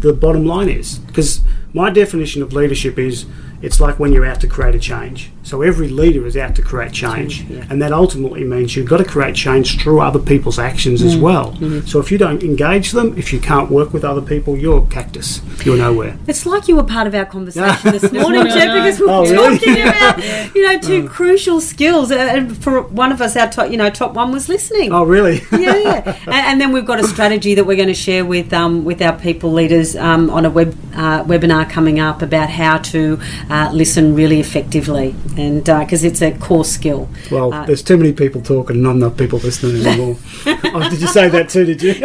the 0.00 0.12
bottom 0.12 0.44
line 0.44 0.68
is. 0.68 0.98
Because 0.98 1.40
my 1.72 1.90
definition 1.90 2.42
of 2.42 2.52
leadership 2.52 2.98
is 2.98 3.26
it's 3.62 3.80
like 3.80 3.98
when 3.98 4.12
you're 4.12 4.26
out 4.26 4.40
to 4.40 4.46
create 4.46 4.74
a 4.74 4.78
change. 4.78 5.30
So 5.48 5.62
every 5.62 5.88
leader 5.88 6.26
is 6.26 6.36
out 6.36 6.54
to 6.56 6.62
create 6.62 6.92
change, 6.92 7.38
Change, 7.38 7.50
yeah. 7.50 7.64
and 7.70 7.80
that 7.80 7.90
ultimately 7.90 8.44
means 8.44 8.76
you've 8.76 8.88
got 8.88 8.98
to 8.98 9.04
create 9.04 9.34
change 9.34 9.80
through 9.80 10.00
other 10.00 10.18
people's 10.18 10.58
actions 10.58 11.02
as 11.02 11.16
well. 11.16 11.56
So 11.86 12.00
if 12.00 12.12
you 12.12 12.18
don't 12.18 12.42
engage 12.42 12.92
them, 12.92 13.16
if 13.16 13.32
you 13.32 13.40
can't 13.40 13.70
work 13.70 13.94
with 13.94 14.04
other 14.04 14.20
people, 14.20 14.58
you're 14.58 14.84
cactus. 14.86 15.40
You're 15.64 15.78
nowhere. 15.78 16.18
It's 16.26 16.44
like 16.44 16.68
you 16.68 16.76
were 16.76 16.84
part 16.84 17.06
of 17.06 17.14
our 17.14 17.24
conversation 17.24 17.92
this 17.92 18.02
morning, 18.12 18.22
morning, 18.44 18.52
Geoff, 18.52 18.62
I 18.62 18.66
know. 18.66 18.74
because 18.74 19.00
we 19.00 19.06
were 19.06 19.12
Oh, 19.12 19.22
really? 19.24 19.58
talking 19.58 19.82
about 19.88 20.54
you 20.54 20.62
know 20.66 20.78
two 20.78 21.08
crucial 21.08 21.60
skills, 21.62 22.12
uh, 22.12 22.16
and 22.16 22.56
for 22.62 22.82
one 22.82 23.10
of 23.10 23.22
us, 23.22 23.34
our 23.34 23.48
top 23.48 23.70
you 23.70 23.78
know 23.78 23.88
top 23.88 24.12
one 24.14 24.30
was 24.32 24.48
listening. 24.50 24.92
Oh, 24.92 25.04
really? 25.04 25.40
yeah, 25.52 26.14
and, 26.26 26.34
and 26.34 26.60
then 26.60 26.72
we've 26.72 26.84
got 26.86 27.00
a 27.00 27.06
strategy 27.08 27.54
that 27.54 27.64
we're 27.64 27.76
going 27.76 27.88
to 27.88 27.94
share 27.94 28.24
with 28.24 28.52
um, 28.52 28.84
with 28.84 29.00
our 29.00 29.18
people 29.18 29.50
leaders 29.52 29.96
um, 29.96 30.28
on 30.30 30.44
a 30.44 30.50
web 30.50 30.76
uh, 30.94 31.24
webinar 31.24 31.68
coming 31.70 31.98
up 32.00 32.20
about 32.22 32.50
how 32.50 32.78
to 32.78 33.18
uh, 33.50 33.70
listen 33.72 34.14
really 34.14 34.40
effectively, 34.40 35.14
and 35.38 35.64
because 35.64 36.04
it's 36.04 36.20
a 36.22 36.32
core 36.38 36.64
skill. 36.64 37.08
well, 37.30 37.52
Uh, 37.54 37.64
there's 37.66 37.82
too 37.82 37.96
many 37.96 38.12
people 38.12 38.40
talking, 38.42 38.76
and 38.76 38.82
not 38.82 38.96
enough 38.96 39.16
people 39.16 39.38
listening 39.38 39.86
anymore. 39.86 40.16
oh, 40.46 40.88
did 40.90 41.00
you 41.00 41.06
say 41.06 41.28
that 41.28 41.48
too? 41.48 41.64
Did 41.64 41.82
you? 41.82 41.94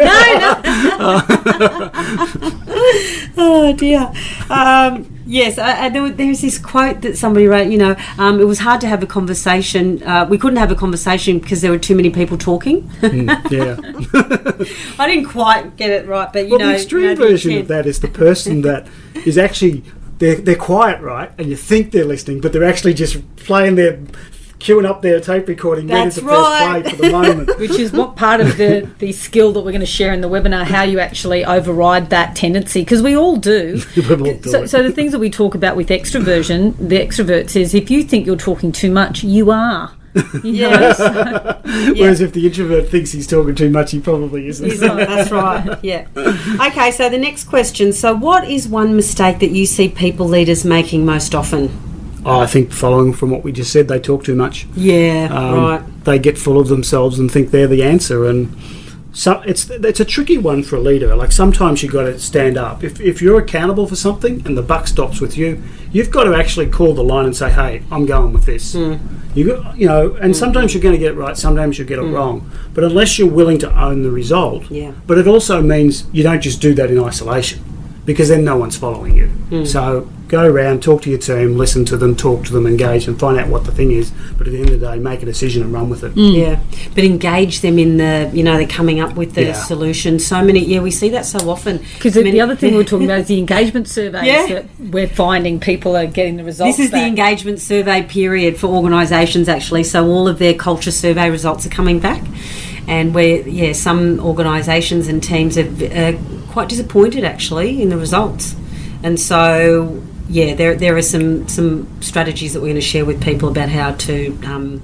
No, 0.94 1.22
no. 1.58 1.90
oh 3.36 3.72
dear. 3.76 4.12
Um, 4.50 5.10
Yes, 5.26 5.56
uh, 5.56 5.62
and 5.62 5.94
there, 5.94 6.02
was- 6.02 6.16
there's 6.16 6.42
this 6.42 6.58
quote 6.58 7.00
that 7.00 7.16
somebody 7.16 7.46
wrote. 7.46 7.68
You 7.70 7.78
know, 7.78 7.96
um, 8.18 8.40
it 8.42 8.44
was 8.44 8.58
hard 8.58 8.82
to 8.82 8.86
have 8.86 9.02
a 9.02 9.06
conversation. 9.06 10.02
Uh, 10.02 10.26
we 10.28 10.36
couldn't 10.36 10.58
have 10.58 10.70
a 10.70 10.74
conversation 10.74 11.38
because 11.38 11.62
there 11.62 11.70
were 11.70 11.78
too 11.78 11.94
many 11.96 12.10
people 12.10 12.36
talking. 12.36 12.90
yeah. 13.02 13.76
I 14.98 15.08
didn't 15.08 15.24
quite 15.30 15.76
get 15.78 15.88
it 15.90 16.06
right, 16.06 16.30
but 16.30 16.44
you 16.44 16.50
Well, 16.50 16.58
know, 16.58 16.68
the 16.68 16.74
extreme 16.74 17.04
you 17.04 17.14
know, 17.14 17.26
version 17.26 17.56
of 17.58 17.68
that 17.68 17.86
is 17.86 18.00
the 18.00 18.08
person 18.08 18.60
that 18.62 18.86
is 19.24 19.38
actually 19.38 19.82
they're, 20.24 20.36
they're 20.36 20.56
quiet, 20.56 21.00
right? 21.02 21.30
And 21.38 21.48
you 21.48 21.56
think 21.56 21.92
they're 21.92 22.04
listening, 22.04 22.40
but 22.40 22.52
they're 22.52 22.64
actually 22.64 22.94
just 22.94 23.36
playing 23.36 23.74
their 23.74 23.98
queuing 24.58 24.86
up 24.86 25.02
their 25.02 25.20
tape 25.20 25.46
recording, 25.46 25.88
ready 25.88 26.04
That's 26.04 26.16
to 26.16 26.22
right. 26.22 26.82
press 26.82 26.82
play 26.82 26.96
for 26.96 27.02
the 27.02 27.12
moment. 27.12 27.58
which 27.58 27.72
is 27.72 27.92
what 27.92 28.16
part 28.16 28.40
of 28.40 28.56
the, 28.56 28.88
the 28.98 29.12
skill 29.12 29.52
that 29.52 29.60
we're 29.60 29.72
going 29.72 29.80
to 29.80 29.86
share 29.86 30.14
in 30.14 30.22
the 30.22 30.28
webinar 30.28 30.64
how 30.64 30.82
you 30.82 30.98
actually 31.00 31.44
override 31.44 32.08
that 32.10 32.34
tendency 32.34 32.80
because 32.80 33.02
we 33.02 33.14
all 33.14 33.36
do 33.36 33.82
all 34.10 34.42
so, 34.42 34.64
so 34.64 34.82
the 34.82 34.92
things 34.92 35.12
that 35.12 35.18
we 35.18 35.28
talk 35.28 35.54
about 35.54 35.76
with 35.76 35.88
extroversion 35.88 36.74
the 36.78 36.96
extroverts 36.96 37.56
is 37.56 37.74
if 37.74 37.90
you 37.90 38.02
think 38.02 38.24
you're 38.24 38.36
talking 38.36 38.72
too 38.72 38.90
much 38.90 39.22
you 39.22 39.50
are 39.50 39.90
You 39.90 39.92
know, 39.92 40.03
Yes. 40.44 40.98
Whereas 41.98 42.20
if 42.26 42.32
the 42.32 42.46
introvert 42.46 42.88
thinks 42.88 43.12
he's 43.12 43.26
talking 43.26 43.54
too 43.54 43.70
much, 43.70 43.90
he 43.90 44.00
probably 44.00 44.46
isn't. 44.48 44.70
He's 44.70 44.80
not, 44.80 44.96
That's 44.96 45.30
right. 45.30 45.78
Yeah. 45.82 46.06
Okay. 46.16 46.90
So 46.90 47.08
the 47.08 47.18
next 47.18 47.44
question. 47.44 47.92
So, 47.92 48.14
what 48.14 48.48
is 48.48 48.68
one 48.68 48.94
mistake 48.94 49.40
that 49.40 49.50
you 49.50 49.66
see 49.66 49.88
people 49.88 50.26
leaders 50.26 50.64
making 50.64 51.04
most 51.04 51.34
often? 51.34 51.70
Oh, 52.26 52.40
I 52.40 52.46
think 52.46 52.72
following 52.72 53.12
from 53.12 53.30
what 53.30 53.44
we 53.44 53.52
just 53.52 53.72
said, 53.72 53.88
they 53.88 54.00
talk 54.00 54.24
too 54.24 54.34
much. 54.34 54.66
Yeah. 54.74 55.28
Um, 55.30 55.54
right. 55.54 56.04
They 56.04 56.18
get 56.18 56.38
full 56.38 56.58
of 56.58 56.68
themselves 56.68 57.18
and 57.18 57.30
think 57.30 57.50
they're 57.50 57.66
the 57.66 57.82
answer, 57.82 58.24
and 58.24 58.54
so 59.14 59.40
it's 59.42 59.70
it's 59.70 60.00
a 60.00 60.04
tricky 60.04 60.36
one 60.38 60.62
for 60.64 60.76
a 60.76 60.80
leader. 60.80 61.14
Like 61.14 61.32
sometimes 61.32 61.82
you've 61.82 61.92
got 61.92 62.02
to 62.02 62.18
stand 62.18 62.58
up. 62.58 62.82
If 62.82 63.00
if 63.00 63.22
you're 63.22 63.38
accountable 63.40 63.86
for 63.86 63.96
something 63.96 64.42
and 64.44 64.58
the 64.58 64.62
buck 64.62 64.86
stops 64.88 65.20
with 65.20 65.38
you, 65.38 65.62
you've 65.92 66.10
got 66.10 66.24
to 66.24 66.34
actually 66.34 66.66
call 66.66 66.94
the 66.94 67.04
line 67.04 67.24
and 67.24 67.36
say, 67.36 67.50
"Hey, 67.50 67.82
I'm 67.92 68.06
going 68.06 68.32
with 68.32 68.44
this." 68.44 68.74
Hmm. 68.74 68.96
You 69.34 69.64
you 69.76 69.86
know, 69.86 70.14
and 70.20 70.36
sometimes 70.36 70.74
you're 70.74 70.82
going 70.82 70.94
to 70.94 70.98
get 70.98 71.12
it 71.12 71.16
right, 71.16 71.36
sometimes 71.36 71.78
you'll 71.78 71.88
get 71.88 71.98
it 71.98 72.02
wrong. 72.02 72.50
But 72.74 72.84
unless 72.84 73.18
you're 73.18 73.30
willing 73.30 73.58
to 73.58 73.80
own 73.80 74.02
the 74.02 74.10
result, 74.10 74.70
Yeah. 74.70 74.92
But 75.06 75.18
it 75.18 75.26
also 75.28 75.62
means 75.62 76.04
you 76.12 76.22
don't 76.22 76.40
just 76.40 76.60
do 76.60 76.74
that 76.74 76.90
in 76.90 76.98
isolation, 76.98 77.62
because 78.04 78.28
then 78.28 78.44
no 78.44 78.56
one's 78.56 78.76
following 78.76 79.16
you. 79.16 79.28
Hmm. 79.28 79.64
So 79.64 80.08
go 80.34 80.44
around, 80.46 80.82
talk 80.82 81.02
to 81.02 81.10
your 81.10 81.18
team, 81.18 81.56
listen 81.56 81.84
to 81.86 81.96
them, 81.96 82.16
talk 82.16 82.44
to 82.44 82.52
them, 82.52 82.66
engage, 82.66 83.06
and 83.06 83.18
find 83.18 83.38
out 83.38 83.48
what 83.48 83.64
the 83.64 83.70
thing 83.72 83.92
is. 83.92 84.10
But 84.36 84.46
at 84.48 84.52
the 84.52 84.58
end 84.60 84.70
of 84.70 84.80
the 84.80 84.86
day, 84.86 84.98
make 84.98 85.22
a 85.22 85.26
decision 85.26 85.62
and 85.62 85.72
run 85.72 85.88
with 85.90 86.02
it. 86.02 86.12
Yeah, 86.16 86.60
but 86.94 87.04
engage 87.04 87.60
them 87.60 87.78
in 87.78 87.98
the, 87.98 88.30
you 88.34 88.42
know, 88.42 88.56
they're 88.56 88.66
coming 88.66 88.98
up 89.00 89.14
with 89.14 89.34
the 89.34 89.44
Yeah. 89.44 89.52
solution. 89.52 90.18
So 90.18 90.42
many, 90.42 90.64
yeah, 90.64 90.80
we 90.80 90.90
see 90.90 91.08
that 91.10 91.24
so 91.24 91.48
often. 91.48 91.78
Because 91.94 92.14
the, 92.14 92.22
the 92.22 92.40
other 92.40 92.56
thing 92.56 92.72
we 92.72 92.78
we're 92.78 92.84
talking 92.84 93.06
about 93.10 93.20
is 93.20 93.28
the 93.28 93.38
engagement 93.38 93.86
surveys 93.88 94.26
Yeah. 94.26 94.46
that 94.46 94.64
we're 94.80 95.06
finding 95.08 95.60
people 95.60 95.96
are 95.96 96.06
getting 96.06 96.36
the 96.36 96.44
results. 96.44 96.76
This 96.76 96.86
is 96.86 96.90
the 96.90 97.04
engagement 97.06 97.60
survey 97.60 98.02
period 98.02 98.56
for 98.56 98.66
organisations, 98.66 99.48
actually. 99.48 99.84
So 99.84 100.06
all 100.06 100.26
of 100.26 100.38
their 100.40 100.54
culture 100.54 100.90
survey 100.90 101.30
results 101.30 101.64
are 101.66 101.70
coming 101.70 102.00
back, 102.00 102.22
and 102.88 103.14
where 103.14 103.46
yeah, 103.48 103.72
some 103.72 104.18
organisations 104.20 105.06
and 105.08 105.22
teams 105.22 105.56
are 105.56 105.62
uh, 105.68 106.12
quite 106.50 106.68
disappointed 106.68 107.24
actually 107.24 107.80
in 107.80 107.88
the 107.88 107.96
results, 107.96 108.54
and 109.02 109.18
so 109.18 110.02
yeah, 110.28 110.54
there 110.54 110.74
there 110.74 110.96
are 110.96 111.02
some 111.02 111.46
some 111.48 111.86
strategies 112.00 112.52
that 112.54 112.60
we're 112.60 112.66
going 112.68 112.74
to 112.76 112.80
share 112.80 113.04
with 113.04 113.22
people 113.22 113.48
about 113.48 113.68
how 113.68 113.92
to. 113.92 114.38
Um, 114.46 114.82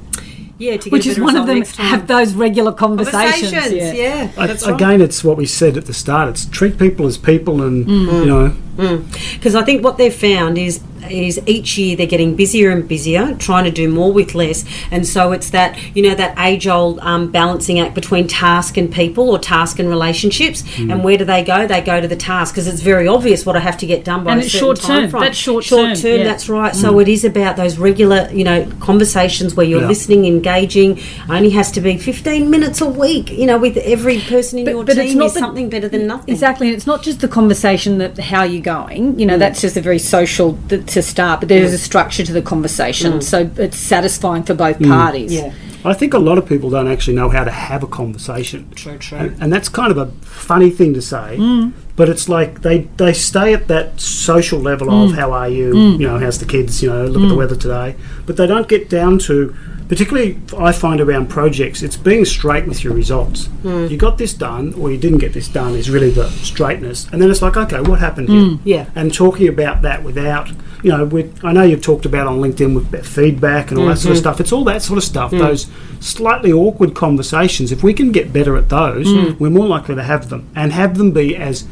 yeah, 0.59 0.77
to 0.77 0.91
which 0.91 1.07
a 1.07 1.11
is 1.13 1.19
one 1.19 1.37
of 1.37 1.47
them 1.47 1.63
have 1.79 2.07
those 2.07 2.35
regular 2.35 2.71
conversations. 2.73 3.51
conversations. 3.51 3.97
yeah. 3.99 4.25
Yeah, 4.27 4.31
I- 4.37 4.47
that's 4.47 4.67
right. 4.67 4.75
Again, 4.75 5.01
it's 5.01 5.25
what 5.25 5.39
we 5.39 5.47
said 5.47 5.79
at 5.79 5.87
the 5.87 5.95
start. 5.95 6.29
It's 6.29 6.45
treat 6.45 6.79
people 6.79 7.07
as 7.07 7.17
people, 7.17 7.63
and 7.63 7.87
Mm. 7.87 8.21
you 8.21 8.27
know, 8.27 8.53
because 8.77 9.55
I 9.55 9.63
think 9.65 9.85
what 9.85 9.99
they've 9.99 10.15
found 10.15 10.59
is 10.59 10.81
is 11.11 11.41
each 11.47 11.77
year 11.79 11.97
they're 11.97 12.07
getting 12.07 12.37
busier 12.37 12.71
and 12.71 12.87
busier, 12.87 13.35
trying 13.37 13.65
to 13.65 13.71
do 13.71 13.89
more 13.89 14.13
with 14.13 14.35
less, 14.35 14.65
and 14.93 15.05
so 15.07 15.33
it's 15.33 15.51
that 15.51 15.77
you 15.97 16.03
know 16.03 16.15
that 16.15 16.39
age 16.39 16.69
old 16.69 16.99
um, 17.01 17.31
balancing 17.33 17.81
act 17.81 17.95
between 17.95 18.29
task 18.29 18.77
and 18.77 18.93
people 18.93 19.31
or 19.31 19.39
task 19.39 19.79
and 19.79 19.89
relationships, 19.89 20.63
Mm. 20.63 20.93
and 20.93 21.05
where 21.05 21.17
do 21.17 21.25
they 21.25 21.43
go? 21.43 21.67
They 21.67 21.81
go 21.81 22.01
to 22.01 22.07
the 22.07 22.17
task 22.17 22.55
because 22.55 22.69
it's 22.69 22.83
very 22.83 23.09
obvious 23.09 23.45
what 23.47 23.57
I 23.57 23.61
have 23.61 23.79
to 23.79 23.87
get 23.87 24.05
done 24.05 24.25
by 24.25 24.33
And 24.33 24.41
a 24.41 24.45
it's 24.45 24.53
certain 24.53 24.67
short 24.67 24.81
term. 24.81 25.01
time 25.01 25.11
frame. 25.11 25.23
That's 25.25 25.39
short 25.39 25.65
short 25.65 25.87
term, 25.87 25.97
term. 25.97 26.19
yeah. 26.19 26.25
That's 26.25 26.49
right. 26.49 26.77
So 26.77 26.99
it 27.01 27.09
is 27.09 27.25
about 27.25 27.57
those 27.57 27.79
regular 27.79 28.29
you 28.33 28.45
know 28.45 28.69
conversations 28.81 29.55
where 29.55 29.67
you're 29.67 29.81
Yeah. 29.81 29.89
listening, 29.89 30.27
engaging. 30.27 31.01
Only 31.31 31.51
has 31.51 31.73
to 31.73 31.81
be 31.81 31.97
15 31.97 32.51
minutes 32.51 32.81
a 32.83 32.87
week. 32.89 33.31
You 33.33 33.47
know, 33.47 33.59
with 33.59 33.79
every 33.79 34.19
person 34.21 34.59
in 34.61 34.65
But- 34.67 34.71
your 34.73 34.85
but 34.85 34.95
team 34.95 35.07
it's 35.07 35.15
not 35.15 35.27
is 35.27 35.33
the- 35.35 35.41
something 35.41 35.69
better 35.71 35.89
than 35.89 36.07
nothing. 36.07 36.33
Exactly, 36.33 36.69
and 36.69 36.77
it's 36.77 36.87
not 36.87 37.03
just 37.03 37.21
the 37.21 37.29
conversation 37.29 37.99
that 37.99 38.19
how 38.19 38.43
you're 38.45 38.61
going. 38.75 39.19
You 39.19 39.27
know, 39.27 39.37
mm. 39.37 39.45
that's 39.45 39.61
just 39.61 39.77
a 39.77 39.81
very 39.81 39.99
social 39.99 40.59
th- 40.69 40.87
to 40.95 41.03
start, 41.03 41.41
but 41.41 41.49
there 41.49 41.63
is 41.63 41.73
a 41.73 41.79
structure 41.79 42.25
to 42.25 42.33
the 42.33 42.43
conversation, 42.43 43.13
mm. 43.15 43.23
so 43.23 43.51
it's 43.57 43.79
satisfying 43.79 44.45
for 44.45 44.55
both 44.55 44.79
mm. 44.79 44.89
parties. 44.89 45.33
Yeah. 45.33 45.53
I 45.85 45.95
think 45.95 46.13
a 46.13 46.19
lot 46.19 46.37
of 46.37 46.47
people 46.47 46.69
don't 46.69 46.89
actually 46.89 47.17
know 47.17 47.31
how 47.31 47.45
to 47.45 47.51
have 47.51 47.83
a 47.83 47.87
conversation. 47.87 48.71
True, 48.75 48.99
true. 48.99 49.19
And, 49.19 49.43
and 49.43 49.53
that's 49.53 49.69
kind 49.69 49.91
of 49.91 49.97
a 49.97 50.07
funny 50.23 50.71
thing 50.71 50.95
to 50.95 51.03
say, 51.03 51.37
Mm. 51.39 51.73
But 52.01 52.09
it's 52.09 52.31
like 52.31 52.63
they, 52.63 52.79
they 52.97 53.13
stay 53.13 53.53
at 53.53 53.69
that 53.69 54.01
social 54.01 54.59
level 54.59 54.89
Mm. 54.89 55.11
of 55.11 55.17
how 55.21 55.33
are 55.33 55.51
you, 55.51 55.77
you 56.01 56.07
know, 56.09 56.17
how's 56.19 56.39
the 56.39 56.47
kids, 56.47 56.83
you 56.83 56.89
know, 56.89 57.05
look 57.05 57.23
at 57.23 57.29
the 57.29 57.35
weather 57.35 57.55
today. 57.67 57.95
But 58.25 58.39
they 58.39 58.47
don't 58.47 58.67
get 58.69 58.89
down 58.89 59.19
to, 59.29 59.55
particularly 59.87 60.41
I 60.57 60.73
find 60.73 60.99
around 61.03 61.29
projects, 61.29 61.83
it's 61.83 61.99
being 61.99 62.25
straight 62.25 62.67
with 62.67 62.83
your 62.83 62.95
results. 62.95 63.49
Mm. 63.63 63.91
You 63.91 63.99
got 63.99 64.17
this 64.17 64.33
done 64.33 64.73
or 64.81 64.91
you 64.91 64.97
didn't 64.97 65.19
get 65.19 65.35
this 65.35 65.47
done 65.47 65.75
is 65.75 65.91
really 65.91 66.09
the 66.09 66.31
straightness. 66.31 67.07
And 67.13 67.21
then 67.21 67.31
it's 67.31 67.43
like, 67.43 67.59
okay, 67.59 67.81
what 67.83 67.99
happened 67.99 68.31
here? 68.31 68.59
Yeah. 68.65 68.87
And 68.95 69.13
talking 69.13 69.47
about 69.49 69.83
that 69.83 70.03
without, 70.03 70.49
you 70.83 70.91
know, 70.93 71.05
with, 71.05 71.45
I 71.45 71.53
know 71.53 71.65
you've 71.65 71.83
talked 71.83 72.07
about 72.07 72.27
on 72.27 72.39
LinkedIn 72.41 72.75
with 72.75 73.07
feedback 73.07 73.71
and 73.71 73.79
all 73.79 73.87
that 73.89 73.99
sort 73.99 74.13
of 74.13 74.17
Mm-hmm. 74.17 74.21
stuff. 74.23 74.41
It's 74.41 74.53
all 74.53 74.65
that 74.65 74.81
sort 74.81 74.97
of 74.97 75.05
Mm. 75.05 75.13
stuff. 75.15 75.31
Those 75.33 75.67
slightly 76.01 76.51
awkward 76.51 76.95
conversations. 76.95 77.71
If 77.73 77.83
we 77.83 77.93
can 77.93 78.11
get 78.11 78.33
better 78.33 78.57
at 78.57 78.71
those, 78.71 79.07
Mm. 79.09 79.39
we're 79.39 79.51
more 79.51 79.69
likely 79.69 79.97
to 79.97 80.03
have 80.03 80.31
them 80.31 80.47
and 80.57 80.73
have 80.73 80.97
them 80.97 81.11
be 81.11 81.37
as 81.37 81.65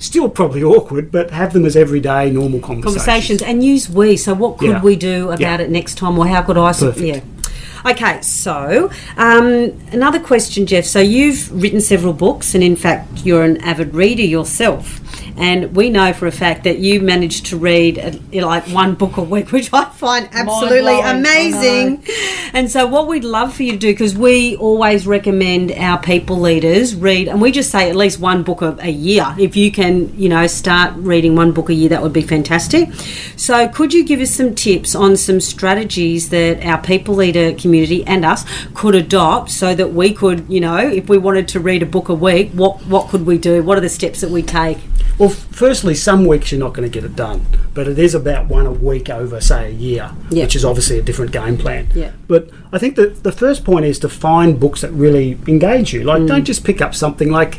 still 0.00 0.28
probably 0.28 0.64
awkward, 0.64 1.12
but 1.12 1.30
have 1.30 1.52
them 1.52 1.64
as 1.64 1.76
everyday 1.76 2.30
normal 2.32 2.58
conversations. 2.58 2.96
conversations 3.04 3.42
and 3.42 3.62
use 3.64 3.88
we. 3.88 4.16
So, 4.16 4.34
what 4.34 4.58
could 4.58 4.70
Yeah. 4.70 4.82
we 4.82 4.96
do 4.96 5.26
about 5.28 5.40
Yeah. 5.40 5.58
it 5.60 5.70
next 5.70 5.94
time, 5.96 6.18
or 6.18 6.26
how 6.26 6.42
could 6.42 6.58
I? 6.58 6.72
Perfect. 6.72 6.98
Yeah. 7.06 7.20
Okay, 7.86 8.18
so 8.20 8.90
um, 9.16 9.72
another 9.92 10.18
question, 10.18 10.66
Geoff. 10.66 10.84
So 10.84 11.00
you've 11.00 11.50
written 11.62 11.80
several 11.80 12.12
books, 12.12 12.54
and 12.54 12.62
in 12.62 12.76
fact, 12.76 13.24
you're 13.24 13.42
an 13.42 13.56
avid 13.62 13.94
reader 13.94 14.22
yourself. 14.22 15.00
And 15.36 15.74
we 15.74 15.90
know 15.90 16.12
for 16.12 16.26
a 16.26 16.32
fact 16.32 16.64
that 16.64 16.78
you 16.78 17.00
manage 17.00 17.42
to 17.50 17.56
read 17.56 17.98
uh, 17.98 18.12
like 18.32 18.64
one 18.68 18.94
book 18.94 19.16
a 19.16 19.22
week, 19.22 19.52
which 19.52 19.72
I 19.72 19.84
find 19.86 20.28
absolutely 20.32 21.00
amazing. 21.00 22.04
And 22.52 22.70
so, 22.70 22.86
what 22.86 23.06
we'd 23.06 23.24
love 23.24 23.54
for 23.54 23.62
you 23.62 23.72
to 23.72 23.78
do, 23.78 23.92
because 23.92 24.16
we 24.16 24.56
always 24.56 25.06
recommend 25.06 25.72
our 25.72 26.00
people 26.00 26.40
leaders 26.40 26.94
read, 26.94 27.28
and 27.28 27.40
we 27.40 27.52
just 27.52 27.70
say 27.70 27.88
at 27.88 27.96
least 27.96 28.18
one 28.18 28.42
book 28.42 28.62
a, 28.62 28.76
a 28.80 28.90
year. 28.90 29.34
If 29.38 29.56
you 29.56 29.70
can, 29.70 30.16
you 30.18 30.28
know, 30.28 30.46
start 30.46 30.94
reading 30.96 31.36
one 31.36 31.52
book 31.52 31.68
a 31.68 31.74
year, 31.74 31.90
that 31.90 32.02
would 32.02 32.12
be 32.12 32.22
fantastic. 32.22 32.92
So, 33.36 33.68
could 33.68 33.94
you 33.94 34.04
give 34.04 34.20
us 34.20 34.30
some 34.30 34.54
tips 34.54 34.94
on 34.94 35.16
some 35.16 35.40
strategies 35.40 36.30
that 36.30 36.64
our 36.64 36.80
people 36.82 37.14
leader 37.14 37.54
community 37.54 38.04
and 38.06 38.24
us 38.24 38.44
could 38.74 38.94
adopt 38.94 39.50
so 39.50 39.74
that 39.74 39.92
we 39.92 40.12
could, 40.12 40.48
you 40.48 40.60
know, 40.60 40.76
if 40.76 41.08
we 41.08 41.18
wanted 41.18 41.48
to 41.48 41.60
read 41.60 41.82
a 41.82 41.86
book 41.86 42.08
a 42.08 42.14
week, 42.14 42.50
what 42.52 42.84
what 42.86 43.08
could 43.08 43.26
we 43.26 43.38
do? 43.38 43.62
What 43.62 43.78
are 43.78 43.82
the 43.82 43.88
steps 43.88 44.20
that 44.20 44.30
we 44.30 44.42
take? 44.42 44.78
Well, 45.20 45.28
firstly, 45.28 45.94
some 45.94 46.24
weeks 46.24 46.50
you're 46.50 46.58
not 46.58 46.72
going 46.72 46.90
to 46.90 46.92
get 46.92 47.04
it 47.04 47.14
done, 47.14 47.44
but 47.74 47.86
it 47.86 47.98
is 47.98 48.14
about 48.14 48.46
one 48.48 48.64
a 48.64 48.72
week 48.72 49.10
over, 49.10 49.38
say, 49.38 49.66
a 49.66 49.70
year, 49.70 50.10
Yeah. 50.30 50.44
which 50.44 50.56
is 50.56 50.64
obviously 50.64 50.98
a 50.98 51.02
different 51.02 51.30
game 51.30 51.58
plan. 51.58 51.88
Yeah. 51.94 52.12
But 52.26 52.48
I 52.72 52.78
think 52.78 52.96
that 52.96 53.22
the 53.22 53.30
first 53.30 53.62
point 53.62 53.84
is 53.84 53.98
to 53.98 54.08
find 54.08 54.58
books 54.58 54.80
that 54.80 54.90
really 54.92 55.38
engage 55.46 55.92
you. 55.92 56.00
Mm. 56.00 56.04
Like, 56.06 56.26
don't 56.26 56.44
just 56.44 56.64
pick 56.64 56.80
up 56.80 56.94
something 56.94 57.30
like, 57.30 57.56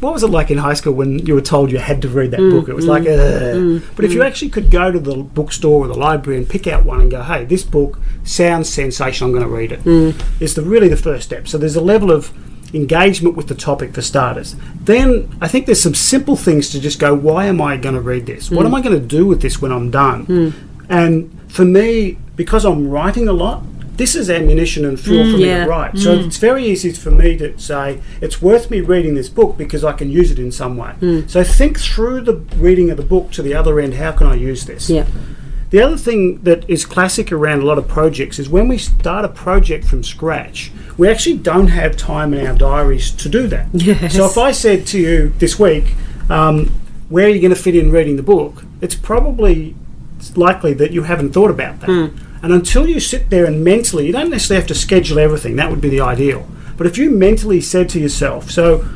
what 0.00 0.12
was 0.12 0.24
it 0.24 0.26
like 0.30 0.50
in 0.50 0.58
high 0.58 0.74
school 0.74 0.92
when 0.92 1.20
you 1.24 1.34
were 1.34 1.40
told 1.40 1.70
you 1.70 1.78
had 1.78 2.02
to 2.02 2.08
read 2.08 2.32
that 2.32 2.40
Mm, 2.40 2.50
book? 2.50 2.68
It 2.68 2.74
was 2.74 2.86
like, 2.86 3.06
Ugh. 3.06 3.80
but 3.94 4.04
if 4.04 4.12
you 4.12 4.24
actually 4.24 4.50
could 4.50 4.68
go 4.72 4.90
to 4.90 4.98
the 4.98 5.14
bookstore 5.14 5.84
or 5.84 5.86
the 5.86 5.94
library 5.94 6.36
and 6.36 6.48
pick 6.48 6.66
out 6.66 6.84
one 6.84 7.00
and 7.00 7.12
go, 7.12 7.22
hey, 7.22 7.44
this 7.44 7.62
book 7.62 8.00
sounds 8.24 8.68
sensational, 8.68 9.30
I'm 9.30 9.36
going 9.36 9.48
to 9.48 9.54
read 9.56 9.70
it. 9.70 9.84
Mm. 9.84 10.20
Is 10.40 10.56
the 10.56 10.62
really 10.62 10.88
the 10.88 10.96
first 10.96 11.26
step. 11.26 11.46
So 11.46 11.58
there's 11.58 11.76
a 11.76 11.80
level 11.80 12.10
of 12.10 12.32
engagement 12.74 13.36
with 13.36 13.48
the 13.48 13.54
topic 13.54 13.94
for 13.94 14.02
starters. 14.02 14.56
Then 14.80 15.36
I 15.40 15.48
think 15.48 15.66
there's 15.66 15.82
some 15.82 15.94
simple 15.94 16.36
things 16.36 16.70
to 16.70 16.80
just 16.80 16.98
go, 16.98 17.14
why 17.14 17.46
am 17.46 17.60
I 17.60 17.76
going 17.76 17.94
to 17.94 18.00
read 18.00 18.26
this? 18.26 18.50
What 18.50 18.66
am 18.66 18.72
mm. 18.72 18.78
I 18.78 18.82
going 18.82 19.00
to 19.00 19.06
do 19.06 19.26
with 19.26 19.42
this 19.42 19.62
when 19.62 19.72
I'm 19.72 19.90
done? 19.90 20.26
Mm. 20.26 20.52
And 20.88 21.40
for 21.50 21.64
me, 21.64 22.18
because 22.36 22.64
I'm 22.64 22.90
writing 22.90 23.28
a 23.28 23.32
lot, 23.32 23.62
this 23.96 24.16
is 24.16 24.28
ammunition 24.28 24.84
and 24.84 24.98
fuel 24.98 25.24
mm, 25.24 25.32
for 25.32 25.38
me 25.38 25.46
yeah. 25.46 25.64
to 25.64 25.70
write. 25.70 25.98
So 25.98 26.12
it's 26.14 26.38
very 26.38 26.64
easy 26.66 26.92
for 26.92 27.12
me 27.12 27.36
to 27.36 27.56
say 27.58 28.02
it's 28.20 28.42
worth 28.42 28.68
me 28.68 28.80
reading 28.80 29.14
this 29.14 29.28
book 29.28 29.56
because 29.56 29.84
I 29.84 29.92
can 29.92 30.10
use 30.10 30.32
it 30.32 30.38
in 30.38 30.50
some 30.50 30.76
way. 30.76 30.94
So 31.28 31.44
think 31.44 31.78
through 31.78 32.22
the 32.22 32.34
reading 32.56 32.90
of 32.90 32.96
the 32.96 33.04
book 33.04 33.30
to 33.32 33.42
the 33.42 33.54
other 33.54 33.78
end. 33.78 33.94
How 33.94 34.10
can 34.10 34.26
I 34.26 34.34
use 34.34 34.66
this? 34.66 34.90
Yeah. 34.90 35.06
The 35.70 35.80
other 35.80 35.96
thing 35.96 36.42
that 36.42 36.68
is 36.68 36.84
classic 36.86 37.32
around 37.32 37.62
a 37.62 37.64
lot 37.64 37.78
of 37.78 37.88
projects 37.88 38.38
is 38.38 38.48
when 38.48 38.68
we 38.68 38.78
start 38.78 39.24
a 39.24 39.28
project 39.28 39.84
from 39.86 40.04
scratch, 40.04 40.70
we 40.96 41.08
actually 41.08 41.38
don't 41.38 41.68
have 41.68 41.96
time 41.96 42.32
in 42.32 42.46
our 42.46 42.54
diaries 42.54 43.10
to 43.12 43.28
do 43.28 43.48
that. 43.48 43.66
Yes. 43.72 44.14
So 44.14 44.26
if 44.26 44.38
I 44.38 44.52
said 44.52 44.86
to 44.88 44.98
you 45.00 45.30
this 45.38 45.58
week, 45.58 45.94
um, 46.30 46.66
where 47.08 47.26
are 47.26 47.30
you 47.30 47.40
going 47.40 47.54
to 47.54 47.60
fit 47.60 47.74
in 47.74 47.90
reading 47.90 48.16
the 48.16 48.22
book? 48.22 48.64
It's 48.80 48.94
probably 48.94 49.74
it's 50.18 50.36
likely 50.36 50.72
that 50.74 50.92
you 50.92 51.02
haven't 51.02 51.32
thought 51.32 51.50
about 51.50 51.80
that. 51.80 51.88
And 52.42 52.52
until 52.52 52.86
you 52.86 53.00
sit 53.00 53.30
there 53.30 53.46
and 53.46 53.64
mentally, 53.64 54.06
you 54.06 54.12
don't 54.12 54.30
necessarily 54.30 54.60
have 54.60 54.68
to 54.68 54.74
schedule 54.74 55.18
everything. 55.18 55.56
That 55.56 55.70
would 55.70 55.80
be 55.80 55.88
the 55.88 56.00
ideal. 56.00 56.46
But 56.76 56.86
if 56.86 56.98
you 56.98 57.10
mentally 57.10 57.60
said 57.60 57.88
to 57.90 58.00
yourself, 58.00 58.50
so 58.50 58.86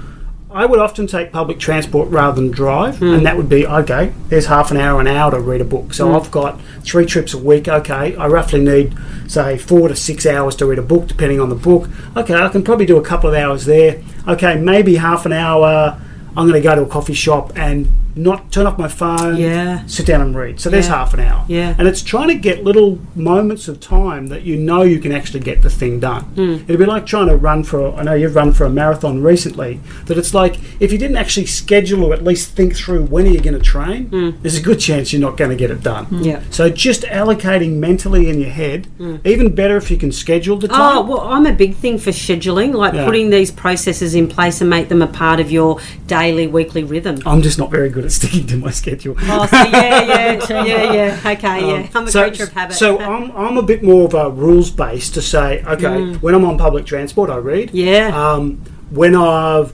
I 0.51 0.65
would 0.65 0.79
often 0.79 1.07
take 1.07 1.31
public 1.31 1.59
transport 1.59 2.09
rather 2.09 2.41
than 2.41 2.51
drive, 2.51 3.03
and 3.03 3.19
hmm. 3.19 3.25
that 3.25 3.37
would 3.37 3.51
be 3.51 3.67
okay. 3.67 4.15
There's 4.29 4.47
half 4.47 4.71
an 4.71 4.79
hour, 4.79 4.99
an 4.99 5.07
hour 5.07 5.31
to 5.31 5.41
read 5.41 5.61
a 5.61 5.65
book. 5.65 5.93
So 5.93 6.09
hmm. 6.09 6.17
I've 6.17 6.31
got 6.31 6.59
three 6.83 7.05
trips 7.05 7.35
a 7.35 7.39
week. 7.39 7.69
Okay, 7.69 8.17
I 8.17 8.27
roughly 8.27 8.61
need 8.61 8.97
say 9.27 9.59
four 9.59 9.89
to 9.89 9.97
six 9.97 10.25
hours 10.25 10.57
to 10.57 10.67
read 10.67 10.79
a 10.79 10.83
book, 10.83 11.07
depending 11.07 11.39
on 11.39 11.51
the 11.51 11.55
book. 11.55 11.91
Okay, 12.17 12.35
I 12.35 12.49
can 12.49 12.63
probably 12.63 12.87
do 12.87 12.97
a 12.97 13.05
couple 13.05 13.29
of 13.29 13.37
hours 13.37 13.67
there. 13.67 14.03
Okay, 14.27 14.59
maybe 14.59 14.97
half 14.97 15.27
an 15.27 15.33
hour. 15.33 16.01
I'm 16.37 16.49
going 16.49 16.61
to 16.61 16.67
go 16.67 16.75
to 16.75 16.83
a 16.83 16.87
coffee 16.87 17.15
shop 17.15 17.53
and 17.57 17.89
not 18.19 18.51
turn 18.51 18.67
off 18.67 18.79
my 18.79 18.89
phone. 18.89 19.37
Yeah. 19.37 19.83
Sit 19.87 20.07
down 20.07 20.21
and 20.21 20.35
read. 20.37 20.59
So 20.61 20.69
there's 20.71 20.87
Yeah. 20.89 20.97
half 20.97 21.15
an 21.15 21.21
hour. 21.21 21.45
Yeah. 21.49 21.75
And 21.79 21.87
it's 21.87 22.03
trying 22.03 22.29
to 22.29 22.35
get 22.35 22.65
little 22.65 22.99
moments 23.15 23.69
of 23.69 23.81
time 23.81 24.27
that 24.29 24.43
you 24.43 24.57
know 24.57 24.83
you 24.83 24.99
can 24.99 25.13
actually 25.13 25.41
get 25.41 25.63
the 25.63 25.71
thing 25.71 26.01
done. 26.01 26.23
Hmm. 26.35 26.55
It'd 26.67 26.79
be 26.79 26.85
like 26.85 27.07
trying 27.07 27.29
to 27.29 27.37
run 27.37 27.63
for, 27.63 27.93
I 27.95 28.03
know 28.03 28.15
you've 28.15 28.35
run 28.35 28.53
for 28.53 28.65
a 28.65 28.71
marathon 28.71 29.23
recently, 29.23 29.81
that 30.07 30.19
it's 30.19 30.35
like 30.35 30.57
if 30.81 30.91
you 30.93 30.99
didn't 30.99 31.17
actually 31.17 31.47
schedule 31.47 32.05
or 32.05 32.13
at 32.13 32.25
least 32.25 32.51
think 32.57 32.75
through 32.75 33.05
when 33.05 33.27
are 33.27 33.31
you 33.31 33.41
going 33.41 33.55
to 33.57 33.61
train, 33.63 34.07
Hmm. 34.07 34.31
there's 34.43 34.57
a 34.59 34.63
good 34.63 34.81
chance 34.81 35.13
you're 35.13 35.23
not 35.23 35.37
going 35.37 35.51
to 35.51 35.57
get 35.57 35.71
it 35.71 35.83
done. 35.83 36.07
Yeah. 36.23 36.41
So 36.51 36.69
just 36.71 37.03
allocating 37.03 37.77
mentally 37.77 38.29
in 38.29 38.41
your 38.41 38.51
head, 38.51 38.89
even 39.25 39.55
better 39.55 39.77
if 39.77 39.91
you 39.91 39.97
can 39.97 40.11
schedule 40.13 40.57
the 40.59 40.69
time. 40.69 40.99
Oh, 40.99 41.03
well, 41.03 41.21
I'm 41.21 41.47
a 41.47 41.53
big 41.53 41.77
thing 41.77 41.99
for 41.99 42.11
scheduling, 42.11 42.75
like 42.75 42.95
Yeah. 42.95 43.05
putting 43.05 43.31
these 43.31 43.51
processes 43.51 44.15
in 44.15 44.27
place 44.27 44.61
and 44.61 44.69
make 44.69 44.89
them 44.89 45.03
a 45.03 45.07
part 45.07 45.39
of 45.41 45.51
your 45.51 45.79
daily, 46.07 46.47
weekly 46.47 46.83
rhythm. 46.83 47.19
I'm 47.27 47.43
just 47.43 47.59
not 47.59 47.71
very 47.71 47.89
good 47.89 48.05
at 48.05 48.08
sticking 48.11 48.47
to 48.49 48.57
my 48.57 48.71
schedule. 48.71 49.15
Oh, 49.19 49.47
so 49.47 49.57
yeah, 49.57 50.03
yeah, 50.03 50.33
yeah, 50.65 50.93
yeah. 50.93 51.31
Okay, 51.33 51.61
yeah. 51.61 51.89
I'm 51.95 51.97
a 51.97 51.99
Um, 51.99 52.09
so, 52.09 52.23
creature 52.29 52.45
of 52.45 52.53
habit. 52.53 52.77
So 52.77 52.99
I'm, 52.99 53.31
I'm 53.37 53.57
a 53.59 53.63
bit 53.63 53.83
more 53.83 54.05
of 54.07 54.15
a 54.15 54.31
rules 54.31 54.71
based 54.71 55.15
to 55.15 55.23
say, 55.23 55.63
okay, 55.65 56.15
when 56.17 56.35
I'm 56.35 56.45
on 56.45 56.59
public 56.59 56.87
transport, 56.87 57.31
I 57.31 57.37
read. 57.37 57.71
Mm. 57.71 57.85
Yeah. 57.85 58.33
Um, 58.33 58.57
when 58.91 59.15
I'm 59.15 59.71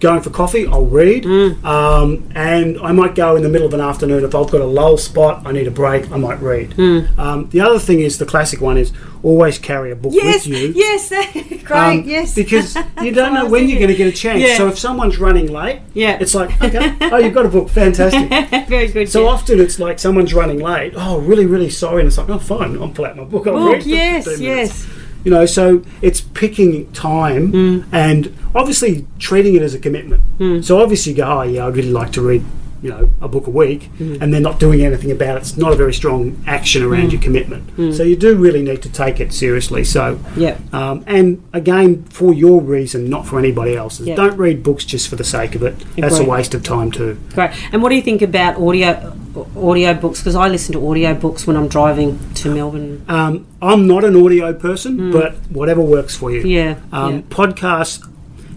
going 0.00 0.20
for 0.22 0.30
coffee, 0.30 0.66
I'll 0.66 0.84
read. 0.84 1.24
Mm. 1.24 1.64
Um, 1.64 2.30
and 2.34 2.78
I 2.80 2.92
might 2.92 3.14
go 3.14 3.36
in 3.36 3.42
the 3.42 3.48
middle 3.48 3.66
of 3.66 3.74
an 3.74 3.80
afternoon 3.80 4.24
if 4.24 4.34
I've 4.34 4.50
got 4.50 4.60
a 4.60 4.66
lull 4.66 4.96
spot, 4.98 5.46
I 5.46 5.52
need 5.52 5.66
a 5.66 5.70
break, 5.70 6.10
I 6.10 6.16
might 6.16 6.40
read. 6.40 6.70
Mm. 6.72 7.18
Um, 7.18 7.48
the 7.50 7.60
other 7.60 7.78
thing 7.78 8.00
is 8.00 8.18
the 8.18 8.26
classic 8.26 8.60
one 8.60 8.76
is 8.76 8.92
always 9.22 9.58
carry 9.58 9.90
a 9.90 9.96
book 9.96 10.12
yes, 10.14 10.46
with 10.46 10.56
you. 10.56 10.72
yes, 10.74 11.08
great, 11.64 11.70
Um, 11.70 12.02
yes. 12.04 12.34
Because 12.34 12.76
you 13.02 13.12
don't 13.12 13.34
know 13.34 13.48
when 13.48 13.68
you're 13.68 13.78
going 13.78 13.90
to 13.90 13.96
get 13.96 14.06
a 14.08 14.12
chance. 14.12 14.42
Yeah. 14.42 14.56
So 14.56 14.68
if 14.68 14.78
someone's 14.78 15.18
running 15.18 15.50
late, 15.52 15.80
Yeah. 15.94 16.18
it's 16.20 16.34
like, 16.34 16.50
okay, 16.62 16.96
oh, 17.00 17.18
you've 17.18 17.34
got 17.34 17.46
a 17.46 17.48
book, 17.48 17.68
fantastic. 17.70 18.28
Very 18.68 18.88
good. 18.88 19.08
So 19.08 19.22
yeah. 19.22 19.28
often 19.30 19.60
it's 19.60 19.78
like 19.78 19.98
someone's 19.98 20.34
running 20.34 20.60
late. 20.60 20.92
Oh, 20.96 21.18
really, 21.18 21.46
really 21.46 21.70
sorry. 21.70 22.00
And 22.02 22.08
it's 22.08 22.18
like, 22.18 22.28
oh, 22.28 22.38
fine. 22.38 22.80
I'll 22.80 22.88
pull 22.90 23.06
out 23.06 23.16
my 23.16 23.24
book. 23.24 23.46
I'll 23.46 23.54
Book, 23.54 23.72
read 23.76 23.86
yes, 23.86 24.40
yes. 24.40 24.86
You 25.24 25.30
know, 25.32 25.44
so 25.46 25.82
it's 26.02 26.20
picking 26.20 26.90
time 26.92 27.52
Mm. 27.52 27.84
and 27.92 28.32
obviously 28.54 29.06
treating 29.18 29.54
it 29.54 29.62
as 29.62 29.74
a 29.74 29.78
commitment. 29.78 30.22
Mm. 30.38 30.64
So 30.64 30.80
obviously 30.80 31.12
you 31.12 31.16
go, 31.18 31.24
oh, 31.24 31.42
yeah, 31.42 31.66
I'd 31.66 31.76
really 31.76 31.90
like 31.90 32.12
to 32.12 32.22
read, 32.22 32.44
you 32.82 32.90
know, 32.90 33.08
a 33.20 33.28
book 33.28 33.46
a 33.46 33.50
week, 33.50 33.90
Mm. 33.98 34.20
and 34.20 34.32
they're 34.32 34.40
not 34.40 34.58
doing 34.60 34.82
anything 34.82 35.10
about 35.10 35.36
it. 35.36 35.40
It's 35.40 35.56
not 35.56 35.72
a 35.72 35.76
very 35.76 35.94
strong 35.94 36.36
action 36.46 36.82
around 36.82 37.12
your 37.12 37.20
commitment. 37.20 37.64
So 37.94 38.02
you 38.02 38.16
do 38.16 38.36
really 38.36 38.62
need 38.62 38.82
to 38.82 38.88
take 38.88 39.20
it 39.20 39.32
seriously. 39.32 39.84
So, 39.84 40.18
Yeah. 40.36 40.56
um, 40.72 41.02
and 41.06 41.42
again, 41.52 42.04
for 42.10 42.32
your 42.34 42.60
reason, 42.60 43.08
not 43.10 43.26
for 43.26 43.38
anybody 43.38 43.76
else's. 43.76 44.06
Yeah. 44.08 44.16
Don't 44.16 44.36
read 44.38 44.62
books 44.62 44.84
just 44.84 45.08
for 45.08 45.16
the 45.16 45.24
sake 45.24 45.54
of 45.54 45.62
it. 45.62 45.74
That's 45.96 46.18
a 46.18 46.24
waste 46.24 46.54
of 46.54 46.62
time 46.62 46.90
too. 46.90 47.16
Great. 47.34 47.50
And 47.72 47.82
what 47.82 47.88
do 47.90 47.94
you 47.96 48.02
think 48.02 48.22
about 48.22 48.56
audio 48.60 49.12
audio 49.56 49.92
books? 49.94 50.20
Because 50.20 50.34
I 50.34 50.48
listen 50.48 50.72
to 50.74 50.88
audio 50.88 51.12
books 51.14 51.46
when 51.46 51.56
I'm 51.56 51.68
driving 51.68 52.18
to 52.36 52.54
Melbourne. 52.54 53.02
Um, 53.08 53.44
I'm 53.60 53.86
not 53.86 54.02
an 54.04 54.16
audio 54.16 54.52
person, 54.52 55.10
but 55.12 55.34
whatever 55.50 55.80
works 55.82 56.14
for 56.16 56.30
you. 56.30 56.40
Yeah, 56.42 56.76
Um, 56.92 57.14
yeah. 57.14 57.20
Podcasts. 57.30 58.00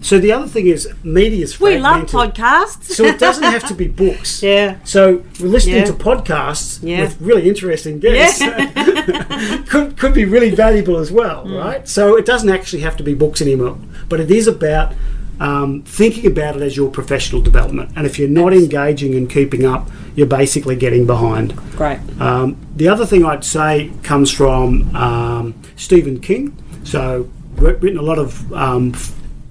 So 0.02 0.18
the 0.18 0.32
other 0.32 0.46
thing 0.48 0.66
is, 0.66 0.88
media's 1.04 1.54
free 1.54 1.74
We 1.74 1.80
love 1.80 2.06
podcasts. 2.06 2.84
So 2.84 3.04
it 3.04 3.18
doesn't 3.18 3.42
have 3.44 3.64
to 3.68 3.74
be 3.74 3.86
books. 4.02 4.42
yeah. 4.42 4.76
So 4.84 5.22
we're 5.40 5.48
listening 5.48 5.76
Yeah. 5.76 5.84
to 5.84 5.92
podcasts 5.92 6.78
Yeah. 6.82 7.02
with 7.02 7.20
really 7.20 7.48
interesting 7.48 7.98
guests. 8.00 8.42
could 9.68 9.96
could 9.96 10.14
be 10.14 10.24
really 10.24 10.50
valuable 10.50 10.96
as 10.98 11.10
well, 11.12 11.42
Hmm. 11.44 11.54
right? 11.54 11.88
So 11.88 12.16
it 12.16 12.24
doesn't 12.26 12.48
actually 12.48 12.82
have 12.82 12.96
to 12.98 13.02
be 13.02 13.14
books 13.14 13.40
anymore, 13.42 13.76
but 14.08 14.20
it 14.20 14.30
is 14.30 14.46
about 14.46 14.92
um, 15.38 15.82
thinking 15.86 16.26
about 16.26 16.56
it 16.56 16.60
as 16.62 16.76
your 16.76 16.90
professional 16.90 17.40
development. 17.40 17.90
And 17.96 18.06
if 18.06 18.18
you're 18.18 18.28
not 18.28 18.52
engaging 18.52 19.14
and 19.14 19.28
keeping 19.30 19.64
up, 19.64 19.88
you're 20.14 20.26
basically 20.26 20.76
getting 20.76 21.06
behind. 21.06 21.54
Great. 21.78 21.98
Um, 22.20 22.56
the 22.76 22.88
other 22.88 23.06
thing 23.06 23.24
I'd 23.24 23.42
say 23.42 23.90
comes 24.02 24.30
from 24.30 24.94
um, 24.94 25.54
Stephen 25.76 26.20
King. 26.20 26.54
So, 26.84 27.30
written 27.56 27.96
a 27.96 28.02
lot 28.02 28.18
of 28.18 28.52
um, 28.52 28.92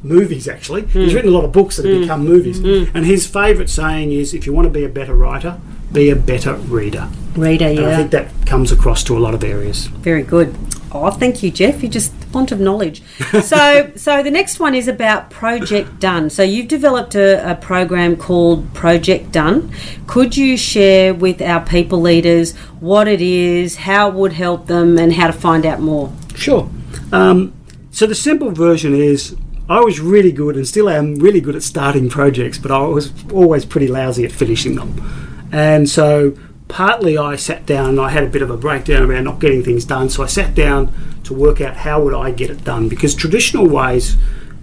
movies 0.04 0.48
actually. 0.48 0.86
He's 0.86 1.12
hmm. 1.12 1.16
written 1.16 1.32
a 1.32 1.34
lot 1.34 1.46
of 1.46 1.52
books 1.52 1.78
that 1.78 1.86
have 1.86 1.96
hmm. 1.96 2.02
become 2.02 2.26
movies. 2.26 2.60
Hmm. 2.60 2.96
And 2.96 3.06
his 3.06 3.28
favourite 3.28 3.70
saying 3.70 4.12
is 4.12 4.34
if 4.34 4.46
you 4.46 4.54
want 4.54 4.66
to 4.66 4.72
be 4.72 4.84
a 4.84 4.90
better 4.90 5.16
writer, 5.16 5.60
be 5.92 6.10
a 6.10 6.16
better 6.16 6.56
reader. 6.56 7.10
Reader, 7.36 7.66
And 7.66 7.80
I 7.86 7.96
think 7.96 8.12
that 8.12 8.30
comes 8.46 8.72
across 8.72 9.04
to 9.06 9.18
a 9.18 9.20
lot 9.20 9.34
of 9.34 9.44
areas. 9.44 9.88
Very 9.88 10.24
good. 10.24 10.56
Oh, 10.92 11.12
thank 11.12 11.44
you, 11.44 11.52
Geoff. 11.52 11.84
You're 11.84 11.92
just 11.92 12.12
font 12.32 12.52
of 12.52 12.60
knowledge. 12.60 13.04
so, 13.44 13.92
so 13.96 14.24
the 14.24 14.32
next 14.32 14.60
one 14.60 14.74
is 14.74 14.88
about 14.88 15.30
Project 15.30 16.00
Done. 16.00 16.30
So 16.30 16.42
you've 16.42 16.68
developed 16.68 17.16
a, 17.16 17.52
a 17.52 17.56
program 17.56 18.16
called 18.16 18.74
Project 18.74 19.32
Done. 19.32 19.72
Could 20.08 20.36
you 20.36 20.58
share 20.58 21.14
with 21.14 21.42
our 21.42 21.64
people 21.64 22.02
leaders 22.02 22.56
what 22.80 23.08
it 23.08 23.22
is, 23.22 23.78
how 23.78 24.10
it 24.10 24.16
would 24.16 24.34
help 24.34 24.68
them, 24.68 24.98
and 24.98 25.14
how 25.14 25.28
to 25.28 25.34
find 25.34 25.66
out 25.66 25.80
more? 25.80 26.12
Sure. 26.36 26.70
Um, 27.12 27.54
so 27.92 28.08
the 28.08 28.16
simple 28.16 28.52
version 28.52 28.96
is 28.96 29.36
I 29.70 29.82
was 29.82 30.00
really 30.00 30.32
good 30.32 30.56
and 30.56 30.68
still 30.68 30.90
am 30.90 31.16
really 31.16 31.42
good 31.42 31.56
at 31.56 31.62
starting 31.62 32.10
projects, 32.10 32.58
but 32.58 32.72
I 32.72 32.80
was 32.80 33.14
always 33.32 33.66
pretty 33.66 33.88
lousy 33.88 34.26
at 34.26 34.32
finishing 34.32 34.76
them. 34.76 35.48
And 35.52 35.88
so 35.88 36.36
partly 36.68 37.18
I 37.18 37.36
sat 37.36 37.66
down 37.66 37.90
and 37.90 38.00
I 38.00 38.10
had 38.10 38.24
a 38.24 38.30
bit 38.30 38.42
of 38.42 38.50
a 38.50 38.58
breakdown 38.58 39.04
around 39.04 39.26
not 39.26 39.40
getting 39.40 39.64
things 39.64 39.86
done. 39.86 40.10
So 40.10 40.24
I 40.24 40.28
sat 40.28 40.56
down 40.56 40.92
to 41.24 41.34
work 41.34 41.62
out 41.62 41.78
how 41.78 42.02
would 42.04 42.16
I 42.16 42.32
get 42.32 42.50
it 42.50 42.64
done 42.64 42.90
because 42.90 43.14
traditional 43.14 43.68
ways 43.68 44.18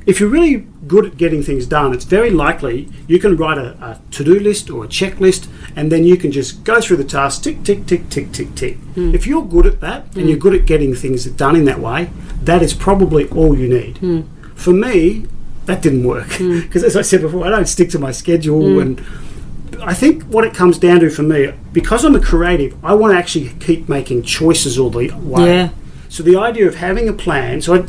if 0.07 0.21
you're 0.21 0.29
really 0.29 0.65
good 0.87 1.05
at 1.05 1.17
getting 1.17 1.43
things 1.43 1.67
done, 1.67 1.93
it's 1.93 2.05
very 2.05 2.31
likely 2.31 2.89
you 3.09 3.19
can 3.19 3.37
write 3.37 3.59
a, 3.59 3.73
a 3.85 4.01
to-do 4.13 4.39
list 4.39 4.71
or 4.71 4.85
a 4.85 4.87
checklist, 4.87 5.49
and 5.75 5.91
then 5.91 6.05
you 6.05 6.17
can 6.17 6.31
just 6.31 6.63
go 6.63 6.81
through 6.81 6.99
the 6.99 7.05
tasks, 7.05 7.43
tick, 7.43 7.65
tick, 7.65 7.87
tick, 7.87 8.09
tick, 8.09 8.31
tick, 8.31 8.55
tick. 8.55 8.77
Hmm. 8.95 9.15
If 9.15 9.27
you're 9.27 9.45
good 9.45 9.67
at 9.67 9.81
that 9.81 10.05
and 10.17 10.29
you're 10.29 10.37
hmm. 10.37 10.43
good 10.43 10.55
at 10.55 10.65
getting 10.65 10.95
things 10.95 11.25
done 11.27 11.57
in 11.57 11.65
that 11.65 11.81
way, 11.81 12.11
that 12.43 12.63
is 12.63 12.73
probably 12.73 13.29
all 13.31 13.59
you 13.59 13.69
need. 13.69 13.99
Hmm. 13.99 14.23
For 14.57 14.73
me, 14.73 15.27
that 15.67 15.83
didn't 15.83 16.05
work 16.05 16.33
hmm. 16.33 16.61
because, 16.63 16.83
as 16.83 16.97
I 16.97 17.03
said 17.03 17.21
before, 17.21 17.47
I 17.47 17.51
don't 17.51 17.67
stick 17.67 17.91
to 17.91 17.99
my 17.99 18.11
schedule, 18.11 18.75
hmm. 18.75 18.81
and 18.81 19.07
I 19.83 19.95
think 19.95 20.25
what 20.25 20.45
it 20.45 20.55
comes 20.55 20.79
down 20.79 21.01
to 21.01 21.11
for 21.11 21.23
me, 21.23 21.53
because 21.73 22.05
I'm 22.05 22.17
a 22.17 22.21
creative, 22.21 22.85
I 22.85 22.95
want 22.95 23.13
to 23.13 23.19
actually 23.19 23.51
keep 23.61 23.89
making 23.89 24.23
choices 24.23 24.79
all 24.79 24.91
the 24.91 24.99
way. 24.99 25.47
Yeah. 25.47 25.71
So 26.09 26.23
the 26.23 26.37
idea 26.37 26.67
of 26.67 26.77
having 26.77 27.09
a 27.09 27.13
plan. 27.13 27.63
So, 27.63 27.87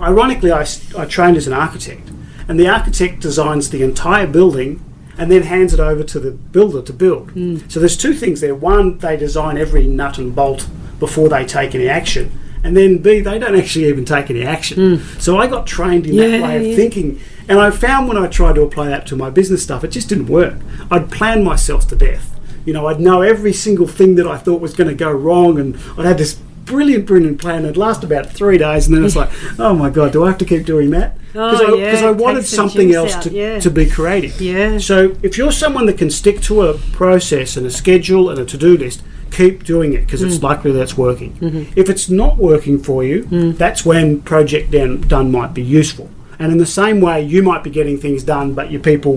ironically 0.00 0.52
I, 0.52 0.64
ironically, 0.64 0.96
I, 0.96 1.02
I 1.02 1.06
trained 1.06 1.36
as 1.36 1.46
an 1.46 1.52
architect, 1.52 2.08
and 2.46 2.58
the 2.58 2.68
architect 2.68 3.20
designs 3.20 3.70
the 3.70 3.82
entire 3.82 4.26
building 4.26 4.84
and 5.18 5.32
then 5.32 5.42
hands 5.42 5.74
it 5.74 5.80
over 5.80 6.04
to 6.04 6.20
the 6.20 6.30
builder 6.30 6.80
to 6.80 6.92
build. 6.92 7.32
Hmm. 7.32 7.58
So 7.68 7.80
there's 7.80 7.96
two 7.96 8.14
things 8.14 8.40
there. 8.40 8.54
One, 8.54 8.98
they 8.98 9.16
design 9.16 9.58
every 9.58 9.86
nut 9.86 10.16
and 10.16 10.34
bolt 10.34 10.68
before 11.00 11.28
they 11.28 11.44
take 11.44 11.74
any 11.74 11.88
action, 11.88 12.38
and 12.62 12.76
then 12.76 12.98
B, 12.98 13.20
they 13.20 13.38
don't 13.38 13.56
actually 13.56 13.86
even 13.86 14.04
take 14.04 14.30
any 14.30 14.42
action. 14.42 15.00
So 15.18 15.38
I 15.38 15.46
got 15.46 15.66
trained 15.66 16.06
in 16.06 16.16
that 16.16 16.42
way 16.42 16.56
of 16.56 16.66
yeah. 16.66 16.76
thinking, 16.76 17.20
and 17.48 17.58
I 17.58 17.70
found 17.70 18.08
when 18.08 18.18
I 18.18 18.26
tried 18.26 18.56
to 18.56 18.62
apply 18.62 18.88
that 18.88 19.06
to 19.08 19.16
my 19.16 19.30
business 19.30 19.62
stuff, 19.62 19.84
it 19.84 19.88
just 19.88 20.08
didn't 20.08 20.26
work. 20.26 20.56
I'd 20.90 21.10
plan 21.10 21.44
myself 21.44 21.88
to 21.88 21.96
death. 21.96 22.38
You 22.66 22.74
know, 22.74 22.86
I'd 22.86 23.00
know 23.00 23.22
every 23.22 23.52
single 23.52 23.86
thing 23.86 24.16
that 24.16 24.26
I 24.26 24.36
thought 24.36 24.60
was 24.60 24.74
going 24.74 24.88
to 24.88 24.94
go 24.94 25.10
wrong, 25.10 25.58
and 25.58 25.76
I'd 25.96 26.04
have 26.04 26.18
this 26.18 26.38
brilliant, 26.68 27.06
brilliant 27.06 27.40
plan. 27.40 27.64
It'd 27.64 27.76
last 27.76 28.04
about 28.04 28.30
three 28.30 28.58
days, 28.58 28.86
and 28.86 28.96
then 28.96 29.04
it's 29.04 29.16
like, 29.22 29.30
oh 29.58 29.74
my 29.74 29.90
god, 29.90 30.12
do 30.12 30.24
I 30.24 30.28
have 30.28 30.38
to 30.38 30.44
keep 30.44 30.66
doing 30.66 30.90
that? 30.90 31.16
Because 31.28 31.60
Oh, 31.60 31.78
I, 31.78 31.78
yeah, 31.78 32.06
I 32.06 32.10
wanted 32.10 32.46
something 32.46 32.92
else 32.94 33.14
out, 33.14 33.22
to, 33.24 33.30
yeah. 33.30 33.58
to 33.60 33.70
be 33.70 33.88
creative. 33.88 34.40
Yeah. 34.40 34.78
So 34.78 35.16
if 35.22 35.36
you're 35.38 35.52
someone 35.52 35.86
that 35.86 35.98
can 35.98 36.10
stick 36.10 36.40
to 36.42 36.62
a 36.62 36.78
process 36.78 37.56
and 37.56 37.66
a 37.66 37.70
schedule 37.70 38.30
and 38.30 38.38
a 38.38 38.44
to-do 38.44 38.76
list, 38.76 39.02
keep 39.38 39.54
doing 39.74 39.90
it 39.96 40.02
because 40.04 40.22
Mm. 40.22 40.26
it's 40.28 40.42
likely 40.50 40.72
that's 40.78 40.96
working. 41.06 41.32
Mm-hmm. 41.40 41.62
If 41.80 41.86
it's 41.92 42.06
not 42.22 42.34
working 42.50 42.76
for 42.88 43.00
you, 43.10 43.18
Mm. 43.30 43.56
that's 43.62 43.80
when 43.90 44.04
project 44.32 44.66
done, 44.76 44.92
done 45.14 45.28
might 45.38 45.52
be 45.60 45.62
useful. 45.80 46.08
And 46.40 46.52
in 46.54 46.58
the 46.58 46.72
same 46.80 46.98
way, 47.00 47.16
you 47.34 47.40
might 47.50 47.62
be 47.64 47.70
getting 47.70 47.96
things 48.04 48.22
done, 48.34 48.48
but 48.58 48.66
your 48.72 48.80
people 48.90 49.16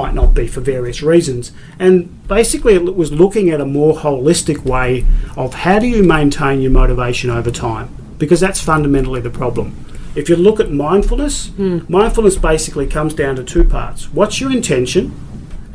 might 0.00 0.14
not 0.20 0.34
be 0.34 0.46
for 0.54 0.60
various 0.74 0.98
reasons. 1.12 1.52
And 1.78 1.92
basically, 2.36 2.74
it 2.74 2.96
was 3.02 3.10
looking 3.22 3.46
at 3.54 3.60
a 3.60 3.64
more 3.78 3.94
holistic 4.06 4.58
way 4.74 5.04
of 5.36 5.48
how 5.64 5.78
do 5.78 5.86
you 5.86 6.02
maintain 6.16 6.56
your 6.60 6.72
motivation 6.82 7.28
over 7.38 7.52
time, 7.52 7.86
because 8.18 8.40
that's 8.40 8.60
fundamentally 8.72 9.20
the 9.20 9.30
problem. 9.42 9.68
If 10.16 10.28
you 10.30 10.36
look 10.46 10.58
at 10.60 10.72
mindfulness, 10.72 11.50
mindfulness 11.88 12.36
basically 12.52 12.86
comes 12.86 13.12
down 13.14 13.36
to 13.36 13.44
two 13.44 13.64
parts. 13.64 14.00
What's 14.18 14.40
your 14.40 14.50
intention? 14.50 15.12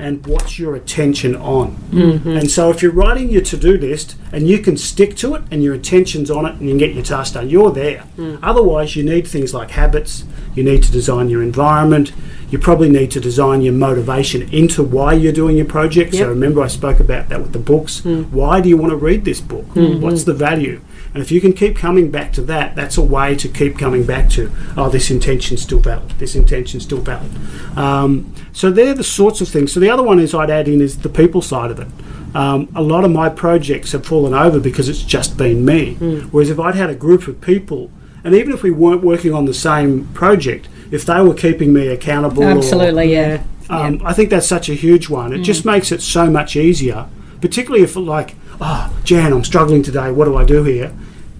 And 0.01 0.25
what's 0.25 0.57
your 0.57 0.75
attention 0.75 1.35
on. 1.35 1.75
Mm-hmm. 1.91 2.29
And 2.29 2.49
so 2.49 2.69
if 2.71 2.81
you're 2.81 2.91
writing 2.91 3.29
your 3.29 3.43
to-do 3.43 3.77
list 3.77 4.17
and 4.31 4.47
you 4.47 4.57
can 4.59 4.75
stick 4.75 5.15
to 5.17 5.35
it 5.35 5.43
and 5.51 5.63
your 5.63 5.75
attention's 5.75 6.31
on 6.31 6.45
it 6.45 6.55
and 6.55 6.63
you 6.63 6.69
can 6.69 6.77
get 6.79 6.93
your 6.93 7.03
task 7.03 7.35
done, 7.35 7.49
you're 7.49 7.71
there. 7.71 8.03
Mm. 8.17 8.39
Otherwise, 8.41 8.95
you 8.95 9.03
need 9.03 9.27
things 9.27 9.53
like 9.53 9.71
habits. 9.71 10.23
You 10.55 10.63
need 10.63 10.81
to 10.83 10.91
design 10.91 11.29
your 11.29 11.43
environment. 11.43 12.11
You 12.49 12.57
probably 12.57 12.89
need 12.89 13.11
to 13.11 13.19
design 13.19 13.61
your 13.61 13.73
motivation 13.73 14.51
into 14.53 14.83
why 14.83 15.13
you're 15.13 15.31
doing 15.31 15.55
your 15.55 15.67
project. 15.67 16.13
Yep. 16.13 16.19
So 16.19 16.29
remember, 16.29 16.61
I 16.61 16.67
spoke 16.67 16.99
about 16.99 17.29
that 17.29 17.39
with 17.39 17.53
the 17.53 17.59
books. 17.59 18.01
Mm. 18.01 18.31
Why 18.31 18.59
do 18.59 18.69
you 18.69 18.77
want 18.77 18.89
to 18.89 18.97
read 18.97 19.23
this 19.23 19.39
book? 19.39 19.65
Mm-hmm. 19.67 20.01
What's 20.01 20.23
the 20.23 20.33
value? 20.33 20.81
And 21.13 21.21
if 21.21 21.31
you 21.31 21.41
can 21.41 21.51
keep 21.53 21.75
coming 21.75 22.09
back 22.09 22.31
to 22.33 22.41
that, 22.43 22.75
that's 22.75 22.97
a 22.97 23.01
way 23.01 23.35
to 23.35 23.49
keep 23.49 23.77
coming 23.77 24.05
back 24.05 24.29
to, 24.31 24.49
oh, 24.77 24.89
this 24.89 25.11
intention's 25.11 25.61
still 25.61 25.79
valid. 25.79 26.09
This 26.11 26.35
intention's 26.35 26.83
still 26.83 26.99
valid. 27.01 27.29
Um, 27.77 28.33
so 28.53 28.71
they're 28.71 28.93
the 28.93 29.03
sorts 29.03 29.41
of 29.41 29.49
things. 29.49 29.73
So 29.73 29.79
the 29.79 29.89
other 29.89 30.03
one 30.03 30.19
is 30.19 30.33
I'd 30.33 30.49
add 30.49 30.67
in 30.67 30.79
is 30.81 30.99
the 30.99 31.09
people 31.09 31.41
side 31.41 31.69
of 31.71 31.79
it. 31.79 31.87
Um, 32.33 32.69
a 32.75 32.81
lot 32.81 33.03
of 33.03 33.11
my 33.11 33.27
projects 33.27 33.91
have 33.91 34.05
fallen 34.05 34.33
over 34.33 34.57
because 34.59 34.87
it's 34.87 35.03
just 35.03 35.35
been 35.37 35.65
me. 35.65 35.95
Whereas 36.31 36.49
if 36.49 36.59
I'd 36.59 36.75
had 36.75 36.89
a 36.89 36.95
group 36.95 37.27
of 37.27 37.41
people, 37.41 37.91
and 38.23 38.33
even 38.33 38.53
if 38.53 38.63
we 38.63 38.71
weren't 38.71 39.03
working 39.03 39.33
on 39.33 39.45
the 39.45 39.53
same 39.53 40.05
project, 40.13 40.69
if 40.91 41.05
they 41.05 41.21
were 41.21 41.33
keeping 41.33 41.73
me 41.73 41.87
accountable, 41.87 42.43
or- 42.43 42.51
Absolutely, 42.51 43.11
yeah. 43.11 43.43
um, 43.69 44.01
I 44.05 44.13
think 44.13 44.29
that's 44.29 44.47
such 44.47 44.69
a 44.69 44.73
huge 44.75 45.09
one. 45.09 45.33
It 45.33 45.41
Mm. 45.41 45.43
just 45.43 45.65
makes 45.65 45.91
it 45.91 46.01
so 46.01 46.29
much 46.29 46.55
easier, 46.55 47.07
particularly 47.41 47.83
if, 47.83 47.95
like, 47.97 48.35
oh, 48.61 48.93
Jan, 49.03 49.33
I'm 49.33 49.43
struggling 49.43 49.83
today. 49.83 50.11
What 50.11 50.25
do 50.25 50.37
I 50.37 50.45
do 50.45 50.63
here? 50.63 50.93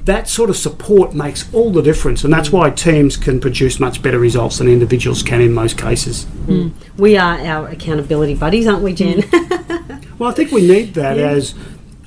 That 0.06 0.28
sort 0.28 0.50
of 0.50 0.58
support 0.58 1.14
makes 1.14 1.52
all 1.54 1.72
the 1.72 1.84
difference, 1.84 2.24
and 2.24 2.34
Mm. 2.34 2.38
that's 2.38 2.52
why 2.52 2.72
teams 2.72 3.16
can 3.18 3.40
produce 3.40 3.80
much 3.80 4.02
better 4.02 4.18
results 4.18 4.58
than 4.58 4.68
individuals 4.68 5.22
can 5.22 5.42
in 5.42 5.54
most 5.54 5.78
cases. 5.78 6.26
Mm. 6.48 6.72
We 6.98 7.18
are 7.18 7.38
our 7.40 7.68
accountability 7.68 8.34
buddies, 8.34 8.68
aren't 8.68 8.82
we, 8.84 8.94
Jen? 8.94 9.22
Mm. 9.22 9.98
Well, 10.20 10.30
I 10.30 10.34
think 10.34 10.52
we 10.52 10.62
need 10.68 10.94
that 10.96 11.18
as 11.18 11.56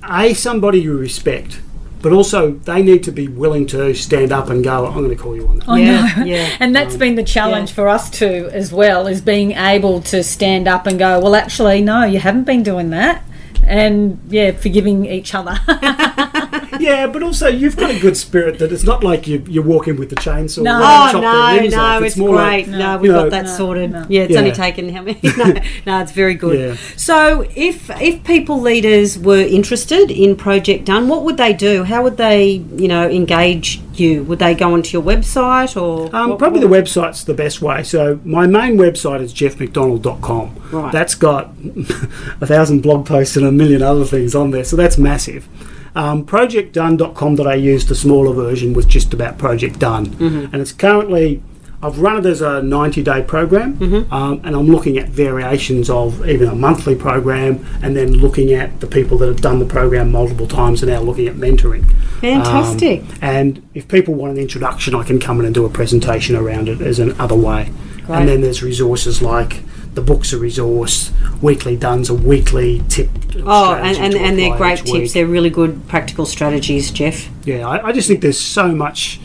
a 0.09 0.35
somebody 0.35 0.81
you 0.83 0.97
respect, 0.97 1.61
but 2.01 2.13
also 2.13 2.53
they 2.65 2.81
need 2.81 3.03
to 3.05 3.11
be 3.11 3.27
willing 3.27 3.67
to 3.69 3.93
stand 3.93 4.31
up 4.31 4.49
and 4.51 4.63
go. 4.63 4.87
I'm 4.87 4.95
going 4.95 5.11
to 5.11 5.17
call 5.17 5.35
you 5.35 5.49
on 5.49 5.59
that. 5.59 5.69
I 5.69 5.79
Yeah, 5.81 6.15
know. 6.19 6.25
yeah. 6.25 6.49
And 6.61 6.77
that's 6.77 6.95
um, 6.95 7.01
been 7.01 7.15
the 7.17 7.25
challenge 7.25 7.71
Yeah. 7.71 7.75
for 7.75 7.89
us 7.89 8.09
too, 8.11 8.49
as 8.53 8.73
well, 8.73 9.09
is 9.09 9.21
being 9.21 9.51
able 9.53 10.01
to 10.03 10.23
stand 10.23 10.69
up 10.69 10.87
and 10.87 10.97
go, 10.97 11.19
well, 11.19 11.35
actually, 11.35 11.81
no, 11.81 12.05
you 12.05 12.21
haven't 12.21 12.45
been 12.45 12.63
doing 12.63 12.91
that. 12.91 13.25
And 13.67 14.21
yeah, 14.29 14.53
forgiving 14.53 15.07
each 15.07 15.35
other. 15.35 15.59
Yeah, 16.81 17.07
but 17.07 17.23
also 17.23 17.49
you've 17.49 17.77
got 17.77 17.91
a 17.91 17.99
good 18.01 18.17
spirit 18.17 18.59
that 18.59 18.73
it's 18.73 18.85
not 18.85 19.03
like 19.05 19.27
you, 19.27 19.45
you're 19.49 19.65
walking 19.65 19.97
with 19.97 20.11
the 20.11 20.17
chainsaw. 20.17 20.63
No. 20.63 20.73
ready 20.75 20.85
Oh 20.85 21.09
chop 21.13 21.23
no, 21.23 21.47
their 21.53 21.61
limbs 21.63 21.75
no, 21.75 21.81
off. 21.83 22.03
it's, 22.03 22.17
more 22.17 22.29
great. 22.37 22.67
like, 22.67 22.69
no, 22.69 22.99
we've 22.99 23.11
know, 23.11 23.23
got 23.25 23.31
that 23.31 23.45
No, 23.47 23.57
sorted. 23.57 23.91
no. 23.93 24.07
Yeah, 24.09 24.23
it's 24.23 24.37
only 24.37 24.53
taken 24.53 24.89
how 24.95 25.03
many? 25.03 25.21
No, 25.37 25.55
no, 25.87 26.01
it's 26.03 26.13
very 26.13 26.35
good. 26.35 26.59
Yeah. 26.59 26.77
So, 26.97 27.47
if 27.57 27.91
if 28.01 28.23
people 28.25 28.61
leaders 28.61 29.19
were 29.19 29.41
interested 29.41 30.11
in 30.11 30.37
Project 30.37 30.85
Done, 30.87 31.09
what 31.09 31.25
would 31.25 31.37
they 31.37 31.53
do? 31.53 31.85
How 31.85 32.03
would 32.03 32.17
they, 32.17 32.65
you 32.77 32.89
know, 32.89 33.09
engage 33.09 33.81
you? 33.95 34.25
Would 34.25 34.39
they 34.39 34.55
go 34.55 34.73
onto 34.75 34.91
your 34.97 35.03
website 35.03 35.81
or 35.81 36.15
Um, 36.15 36.31
what- 36.31 36.39
probably 36.39 36.65
what- 36.65 36.71
the 36.85 36.91
website's 37.01 37.25
the 37.25 37.35
best 37.35 37.61
way. 37.63 37.83
So 37.83 38.19
my 38.25 38.47
main 38.47 38.77
website 38.77 39.21
is 39.23 39.33
geoffmcdonald.com. 39.35 40.51
Right. 40.73 40.93
That's 40.93 41.15
got 41.15 41.53
a 42.41 42.47
thousand 42.47 42.81
blog 42.83 43.07
posts 43.07 43.37
and 43.37 43.47
a 43.47 43.53
million 43.53 43.83
other 43.83 44.05
things 44.05 44.35
on 44.35 44.51
there, 44.51 44.65
so 44.65 44.77
that's 44.77 44.99
massive. 44.99 45.47
Um, 45.95 46.27
projectdone.com.au 46.27 47.51
is 47.51 47.87
the 47.87 47.95
smaller 47.95 48.35
version 48.35 48.73
with 48.73 48.89
just 48.89 49.15
about 49.15 49.39
Project 49.39 49.79
Done, 49.79 50.15
and 50.21 50.57
it's 50.57 50.73
currently 50.73 51.43
I've 51.85 51.99
run 51.99 52.17
it 52.17 52.25
as 52.25 52.41
a 52.41 52.63
90 52.63 53.03
day 53.03 53.23
program, 53.23 53.77
um, 54.11 54.41
and 54.43 54.57
I'm 54.57 54.69
looking 54.69 54.97
at 54.97 55.11
variations 55.11 55.91
of 55.91 56.27
even 56.27 56.49
a 56.49 56.55
monthly 56.55 56.95
program, 56.95 57.65
and 57.83 57.95
then 57.95 58.13
looking 58.15 58.55
at 58.55 58.81
the 58.81 58.87
people 58.87 59.19
that 59.19 59.29
have 59.29 59.43
done 59.43 59.59
the 59.59 59.67
program 59.67 60.11
multiple 60.11 60.49
times 60.49 60.83
and 60.83 60.91
now 60.91 61.01
looking 61.01 61.29
at 61.29 61.35
mentoring. 61.35 61.85
Fantastic. 62.21 63.03
Um, 63.03 63.19
and 63.21 63.69
if 63.75 63.87
people 63.87 64.15
want 64.15 64.33
an 64.33 64.39
introduction, 64.39 64.95
I 64.95 65.03
can 65.03 65.21
come 65.21 65.41
in 65.41 65.47
and 65.47 65.55
do 65.55 65.67
a 65.67 65.69
presentation 65.69 66.37
around 66.37 66.71
it 66.71 66.81
as 66.81 66.99
an 66.99 67.21
other 67.21 67.37
way. 67.37 67.71
Great. 68.07 68.21
And 68.21 68.29
then 68.29 68.41
there's 68.41 68.63
resources 68.63 69.21
like 69.21 69.61
the 69.95 70.03
book's 70.03 70.33
a 70.33 70.39
resource, 70.39 71.13
weekly 71.41 71.77
duns 71.77 72.11
a 72.11 72.15
weekly 72.15 72.83
tip. 72.89 73.11
Oh, 73.45 73.75
and, 73.75 73.97
and, 73.97 74.15
and 74.15 74.39
they're 74.39 74.57
great 74.57 74.79
tips. 74.79 74.93
week. 74.93 75.13
They're 75.13 75.27
really 75.27 75.51
good 75.51 75.87
practical 75.89 76.27
strategies, 76.27 76.91
Geoff. 76.91 77.29
Yeah, 77.45 77.69
I, 77.69 77.89
I 77.89 77.93
just 77.93 78.09
think 78.09 78.21
there's 78.21 78.41
so 78.41 78.69
much 78.69 79.21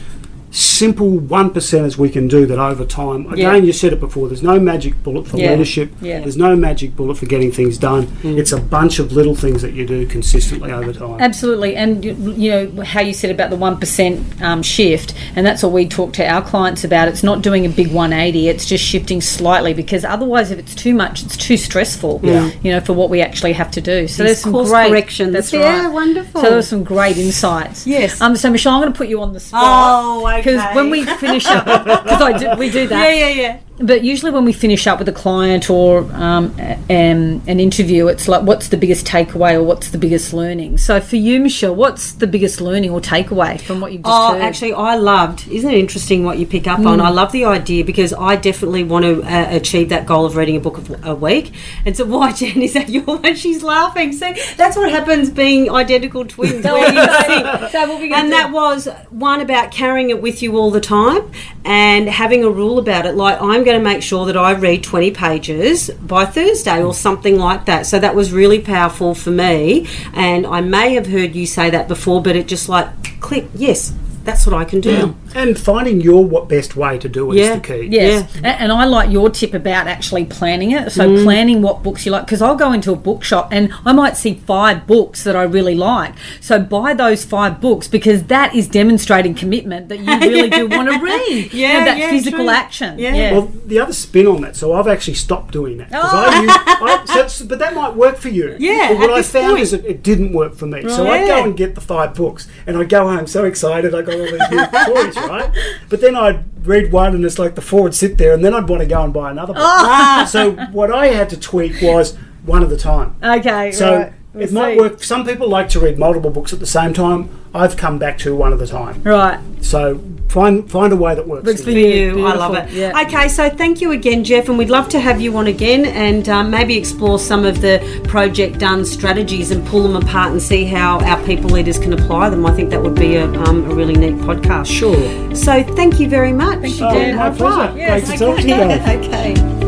simple 0.59 1.09
one 1.09 1.49
percenters 1.51 1.97
we 1.97 2.09
can 2.09 2.27
do 2.27 2.45
that 2.45 2.59
over 2.59 2.83
time. 2.85 3.25
Again, 3.31 3.37
Yeah. 3.37 3.55
you 3.55 3.71
said 3.73 3.93
it 3.93 3.99
before. 3.99 4.27
There's 4.27 4.43
no 4.43 4.59
magic 4.59 5.01
bullet 5.03 5.27
for 5.27 5.37
Yeah. 5.37 5.51
leadership. 5.51 5.91
Yeah. 6.01 6.19
There's 6.19 6.37
no 6.37 6.55
magic 6.55 6.95
bullet 6.95 7.17
for 7.17 7.25
getting 7.25 7.51
things 7.51 7.77
done. 7.77 8.07
Mm. 8.23 8.37
It's 8.37 8.51
a 8.51 8.57
bunch 8.59 8.99
of 8.99 9.11
little 9.13 9.35
things 9.35 9.61
that 9.61 9.73
you 9.73 9.85
do 9.85 10.05
consistently 10.05 10.71
over 10.71 10.91
time. 10.91 11.17
Absolutely, 11.19 11.75
and 11.75 12.03
you 12.03 12.15
you 12.37 12.51
know 12.51 12.83
how 12.83 12.99
you 13.01 13.13
said 13.13 13.31
about 13.31 13.49
the 13.49 13.55
one 13.55 13.77
percent 13.77 14.19
um, 14.41 14.61
shift, 14.61 15.13
and 15.35 15.45
that's 15.45 15.63
what 15.63 15.71
we 15.71 15.87
talk 15.87 16.13
to 16.13 16.27
our 16.29 16.41
clients 16.41 16.83
about. 16.83 17.07
It's 17.07 17.23
not 17.23 17.41
doing 17.41 17.65
a 17.65 17.69
big 17.69 17.91
one 17.93 18.11
eighty; 18.11 18.49
it's 18.49 18.65
just 18.65 18.83
shifting 18.83 19.21
slightly 19.21 19.73
because 19.73 20.03
otherwise, 20.03 20.51
if 20.51 20.59
it's 20.59 20.75
too 20.75 20.93
much, 20.93 21.23
it's 21.23 21.37
too 21.37 21.57
stressful. 21.57 22.19
Yeah. 22.23 22.49
You 22.63 22.71
know, 22.71 22.81
for 22.81 22.93
what 22.93 23.09
we 23.09 23.21
actually 23.21 23.53
have 23.53 23.71
to 23.71 23.81
do. 23.81 24.07
So 24.07 24.23
These 24.23 24.27
there's 24.29 24.39
some 24.39 24.51
course 24.51 24.69
great 24.69 24.89
corrections. 24.89 25.33
That's 25.33 25.53
Yeah, 25.53 25.85
right. 25.85 25.93
wonderful. 25.93 26.41
So 26.41 26.49
there's 26.49 26.67
some 26.67 26.83
great 26.83 27.17
insights. 27.17 27.87
Yes. 27.87 28.19
Um. 28.19 28.35
So 28.35 28.49
Michelle, 28.49 28.73
I'm 28.73 28.81
going 28.81 28.91
to 28.93 28.97
put 28.97 29.07
you 29.07 29.21
on 29.21 29.33
the 29.33 29.39
spot. 29.39 29.61
Oh, 29.63 30.27
okay. 30.39 30.48
Because 30.51 30.75
when 30.75 30.89
we 30.89 31.05
finish 31.05 31.45
up, 31.47 31.65
because 31.65 32.21
I 32.21 32.37
do, 32.37 32.59
we 32.59 32.69
do 32.69 32.87
that. 32.91 32.99
Yeah, 33.13 33.27
yeah, 33.27 33.41
yeah. 33.41 33.59
But 33.81 34.03
usually, 34.03 34.31
when 34.31 34.43
we 34.45 34.51
finish 34.51 34.87
up 34.87 34.99
with 34.99 35.07
a 35.07 35.13
client 35.13 35.69
or 35.69 35.99
um, 36.13 36.53
a- 36.59 36.73
um, 36.89 37.41
an 37.47 37.59
interview, 37.59 38.07
it's 38.07 38.27
like, 38.27 38.43
what's 38.43 38.67
the 38.67 38.75
biggest 38.77 39.05
takeaway 39.07 39.53
or 39.53 39.63
what's 39.63 39.89
the 39.89 39.97
biggest 39.97 40.33
learning? 40.33 40.77
So, 40.77 40.99
for 40.99 41.15
you, 41.15 41.39
Michelle, 41.39 41.73
what's 41.75 42.11
the 42.11 42.27
biggest 42.27 42.59
learning 42.59 42.89
or 42.91 42.99
takeaway 42.99 43.59
from 43.61 43.79
what 43.79 43.93
you've 43.93 44.03
just 44.03 44.13
Oh, 44.13 44.33
heard? 44.33 44.41
actually, 44.41 44.73
I 44.73 44.95
loved. 44.95 45.47
Isn't 45.47 45.69
it 45.71 45.77
interesting 45.77 46.25
what 46.25 46.37
you 46.39 46.45
pick 46.45 46.67
up 46.67 46.79
on? 46.79 46.99
I 46.99 47.09
love 47.09 47.31
the 47.31 47.45
idea 47.45 47.85
because 47.85 48.11
I 48.13 48.35
definitely 48.35 48.83
want 48.83 49.05
to 49.05 49.23
uh, 49.23 49.47
achieve 49.55 49.89
that 49.89 50.05
goal 50.05 50.25
of 50.25 50.35
reading 50.35 50.57
a 50.57 50.59
book 50.59 50.79
a 51.03 51.15
week. 51.15 51.53
And 51.85 51.95
so, 51.95 52.05
why, 52.05 52.31
Jen, 52.39 52.61
is 52.61 52.73
that 52.73 52.89
your 52.89 53.03
one? 53.03 53.35
She's 53.35 53.63
laughing. 53.63 54.11
See, 54.11 54.33
that's 54.57 54.75
what 54.75 54.89
happens 54.91 55.29
being 55.29 55.69
identical 55.71 56.25
twins. 56.25 56.65
where 56.65 56.91
you 56.91 57.07
think. 57.23 57.71
So, 57.71 57.97
and 58.13 58.31
that 58.33 58.51
was 58.51 58.89
one 59.09 59.39
about 59.39 59.71
carrying 59.71 60.09
it 60.09 60.21
with 60.21 60.41
you 60.43 60.57
all 60.57 60.69
the 60.69 60.81
time 60.81 61.31
and 61.63 62.09
having 62.09 62.43
a 62.43 62.49
rule 62.49 62.77
about 62.77 63.05
it. 63.05 63.15
Like, 63.15 63.41
I'm 63.41 63.63
going 63.69 63.79
to 63.79 63.83
make 63.83 64.01
sure 64.01 64.25
that 64.25 64.37
I 64.37 64.53
read 64.53 64.83
20 64.83 65.11
pages 65.11 65.89
by 65.89 66.25
Thursday 66.25 66.83
or 66.83 66.93
something 66.93 67.37
like 67.37 67.65
that. 67.65 67.85
So, 67.85 67.99
that 67.99 68.15
was 68.15 68.31
really 68.31 68.59
powerful 68.59 69.13
for 69.13 69.31
me. 69.31 69.87
And 70.13 70.45
I 70.47 70.61
may 70.61 70.93
have 70.95 71.07
heard 71.07 71.35
you 71.35 71.45
say 71.45 71.69
that 71.69 71.87
before, 71.87 72.21
but 72.21 72.35
it 72.35 72.47
just 72.47 72.67
like 72.69 73.19
click, 73.19 73.45
yes, 73.53 73.93
that's 74.23 74.45
what 74.45 74.55
I 74.55 74.65
can 74.65 74.81
do. 74.81 75.15
And 75.35 75.57
finding 75.57 76.01
your 76.01 76.25
what 76.25 76.47
best 76.49 76.75
way 76.75 76.97
to 76.99 77.09
do 77.09 77.31
it 77.31 77.35
is 77.39 77.47
Yeah. 77.47 77.55
the 77.55 77.61
key. 77.61 77.87
Yes, 77.91 78.35
A- 78.43 78.47
and 78.47 78.71
I 78.71 78.85
like 78.85 79.09
your 79.11 79.29
tip 79.29 79.53
about 79.53 79.87
actually 79.87 80.25
planning 80.25 80.71
it. 80.71 80.91
So 80.91 81.07
mm. 81.09 81.23
planning 81.23 81.61
what 81.61 81.83
books 81.83 82.05
you 82.05 82.11
like, 82.11 82.25
because 82.25 82.41
I'll 82.41 82.55
go 82.55 82.71
into 82.73 82.91
a 82.91 82.95
bookshop 82.95 83.49
and 83.51 83.71
I 83.85 83.93
might 83.93 84.17
see 84.17 84.35
five 84.45 84.87
books 84.87 85.23
that 85.23 85.35
I 85.35 85.43
really 85.43 85.75
like. 85.75 86.13
So 86.41 86.59
buy 86.59 86.93
those 86.93 87.23
five 87.25 87.61
books 87.61 87.87
because 87.87 88.23
that 88.23 88.55
is 88.55 88.67
demonstrating 88.67 89.33
commitment 89.35 89.89
that 89.89 89.99
you 89.99 90.19
really 90.19 90.49
do 90.49 90.67
want 90.75 90.89
to 90.91 90.99
read. 90.99 91.53
You 91.53 91.67
know, 91.67 91.73
Yeah, 91.73 91.85
that 91.85 91.97
yeah, 91.97 92.09
physical 92.09 92.39
true. 92.45 92.49
action. 92.49 92.99
Yeah. 92.99 93.13
Yeah. 93.15 93.31
Well, 93.33 93.51
the 93.65 93.79
other 93.79 93.93
spin 93.93 94.27
on 94.27 94.41
that, 94.41 94.55
so 94.55 94.73
I've 94.73 94.87
actually 94.87 95.15
stopped 95.15 95.51
doing 95.53 95.77
that. 95.77 95.89
Oh. 95.93 95.99
I 96.01 96.41
use, 96.41 96.51
I, 96.51 97.27
so 97.27 97.45
but 97.45 97.59
that 97.59 97.73
might 97.75 97.95
work 97.95 98.17
for 98.17 98.29
you. 98.29 98.55
Yeah, 98.59 98.89
But 98.89 98.97
what 98.99 99.09
at 99.09 99.13
I 99.13 99.17
this 99.19 99.31
found 99.31 99.47
point. 99.51 99.61
is 99.61 99.71
that 99.71 99.85
it 99.85 100.03
didn't 100.03 100.33
work 100.33 100.55
for 100.55 100.65
me. 100.65 100.81
So 100.89 101.03
Right. 101.03 101.21
I'd 101.21 101.27
go 101.27 101.43
and 101.43 101.55
get 101.57 101.75
the 101.75 101.81
five 101.81 102.13
books, 102.13 102.47
and 102.67 102.77
I'd 102.77 102.89
go 102.89 103.07
home 103.07 103.27
so 103.27 103.45
excited. 103.45 103.93
I 103.95 104.01
got 104.01 104.15
all 104.15 104.21
these 104.25 104.49
new 104.51 104.65
toys, 104.85 105.15
right? 105.29 105.51
But 105.89 106.01
then 106.01 106.15
I'd 106.15 106.67
read 106.67 106.91
one, 106.91 107.15
and 107.15 107.25
it's 107.25 107.39
like 107.39 107.55
the 107.55 107.61
four 107.61 107.83
would 107.83 107.95
sit 107.95 108.17
there, 108.17 108.33
and 108.33 108.43
then 108.43 108.53
I'd 108.53 108.67
want 108.69 108.81
to 108.81 108.87
go 108.87 109.01
and 109.03 109.13
buy 109.13 109.31
another 109.31 109.53
book. 109.53 109.63
Ah. 109.65 110.27
So 110.29 110.51
what 110.71 110.91
I 110.91 111.07
had 111.07 111.29
to 111.31 111.39
tweak 111.39 111.81
was 111.81 112.15
one 112.45 112.63
at 112.63 112.71
a 112.71 112.77
time. 112.77 113.15
okay, 113.23 113.71
So 113.71 113.95
right. 113.97 114.13
We'll 114.33 114.43
it 114.43 114.51
might 114.51 114.73
see. 114.75 114.79
work. 114.79 115.03
Some 115.03 115.25
people 115.25 115.49
like 115.49 115.69
to 115.69 115.79
read 115.79 115.97
multiple 115.97 116.29
books 116.29 116.53
at 116.53 116.59
the 116.59 116.67
same 116.67 116.93
time. 116.93 117.29
I've 117.53 117.75
come 117.77 117.97
back 117.97 118.19
to 118.19 118.35
one 118.35 118.53
at 118.53 118.61
a 118.61 118.67
time. 118.67 119.01
Right. 119.01 119.39
So 119.61 119.99
find 120.27 120.69
find 120.69 120.93
a 120.93 120.95
way 120.95 121.15
that 121.15 121.27
works. 121.27 121.45
Works 121.45 121.61
for 121.61 121.65
for 121.65 121.71
you. 121.71 121.87
you. 121.87 122.17
you. 122.19 122.25
I 122.25 122.35
love 122.35 122.53
it. 122.53 122.71
Yeah. 122.71 123.01
Okay, 123.01 123.27
so 123.27 123.49
thank 123.49 123.81
you 123.81 123.91
again, 123.91 124.23
Geoff, 124.23 124.47
and 124.47 124.57
we'd 124.57 124.69
love 124.69 124.87
to 124.89 124.99
have 124.99 125.19
you 125.19 125.35
on 125.35 125.47
again 125.47 125.85
and 125.85 126.29
um, 126.29 126.51
maybe 126.51 126.77
explore 126.77 127.17
some 127.17 127.43
of 127.43 127.61
the 127.61 127.79
project 128.07 128.59
done 128.59 128.85
strategies 128.85 129.49
and 129.49 129.65
pull 129.65 129.81
them 129.81 129.95
apart 129.95 130.31
and 130.31 130.39
see 130.41 130.63
how 130.63 130.99
our 130.99 131.25
people 131.25 131.49
leaders 131.49 131.79
can 131.79 131.93
apply 131.93 132.29
them. 132.29 132.45
I 132.45 132.53
think 132.53 132.69
that 132.69 132.81
would 132.83 132.95
be 132.95 133.15
a, 133.15 133.25
um, 133.25 133.69
a 133.69 133.73
really 133.73 133.95
neat 133.95 134.15
podcast. 134.17 134.67
Sure. 134.67 135.35
So 135.35 135.63
thank 135.75 135.99
you 135.99 136.07
very 136.07 136.33
much. 136.33 136.59
Thank 136.61 136.73
you, 136.73 136.89
Jen. 136.91 137.15
my 137.15 137.27
Au 137.27 137.31
revoir. 137.31 137.71
pleasure. 137.71 138.05
Great 138.05 138.05
to 138.05 138.25
talk 138.25 138.39
to 138.41 138.47
you 138.47 138.55
both. 138.55 138.87
okay. 139.47 139.58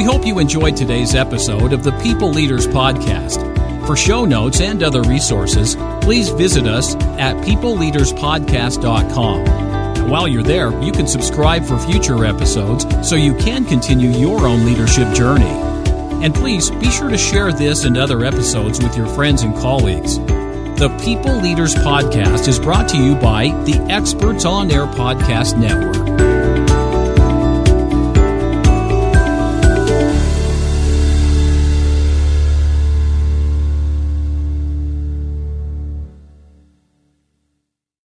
We 0.00 0.06
hope 0.06 0.24
you 0.24 0.38
enjoyed 0.38 0.78
today's 0.78 1.14
episode 1.14 1.74
of 1.74 1.84
the 1.84 1.92
People 2.00 2.30
Leaders 2.30 2.66
Podcast. 2.66 3.86
For 3.86 3.94
show 3.94 4.24
notes 4.24 4.62
and 4.62 4.82
other 4.82 5.02
resources, 5.02 5.76
please 6.00 6.30
visit 6.30 6.66
us 6.66 6.94
at 7.18 7.36
peopleleaderspodcast.com. 7.44 10.08
While 10.08 10.26
you're 10.26 10.42
there, 10.42 10.72
you 10.82 10.90
can 10.90 11.06
subscribe 11.06 11.66
for 11.66 11.78
future 11.78 12.24
episodes 12.24 12.86
so 13.06 13.14
you 13.14 13.34
can 13.34 13.66
continue 13.66 14.08
your 14.08 14.46
own 14.46 14.64
leadership 14.64 15.14
journey. 15.14 15.44
And 16.24 16.34
please 16.34 16.70
be 16.70 16.90
sure 16.90 17.10
to 17.10 17.18
share 17.18 17.52
this 17.52 17.84
and 17.84 17.98
other 17.98 18.24
episodes 18.24 18.82
with 18.82 18.96
your 18.96 19.08
friends 19.08 19.42
and 19.42 19.54
colleagues. 19.56 20.16
The 20.16 20.88
People 21.04 21.42
Leaders 21.42 21.74
Podcast 21.74 22.48
is 22.48 22.58
brought 22.58 22.88
to 22.88 22.96
you 22.96 23.16
by 23.16 23.48
the 23.64 23.74
Experts 23.90 24.46
on 24.46 24.70
Air 24.70 24.86
Podcast 24.86 25.60
Network. 25.60 26.39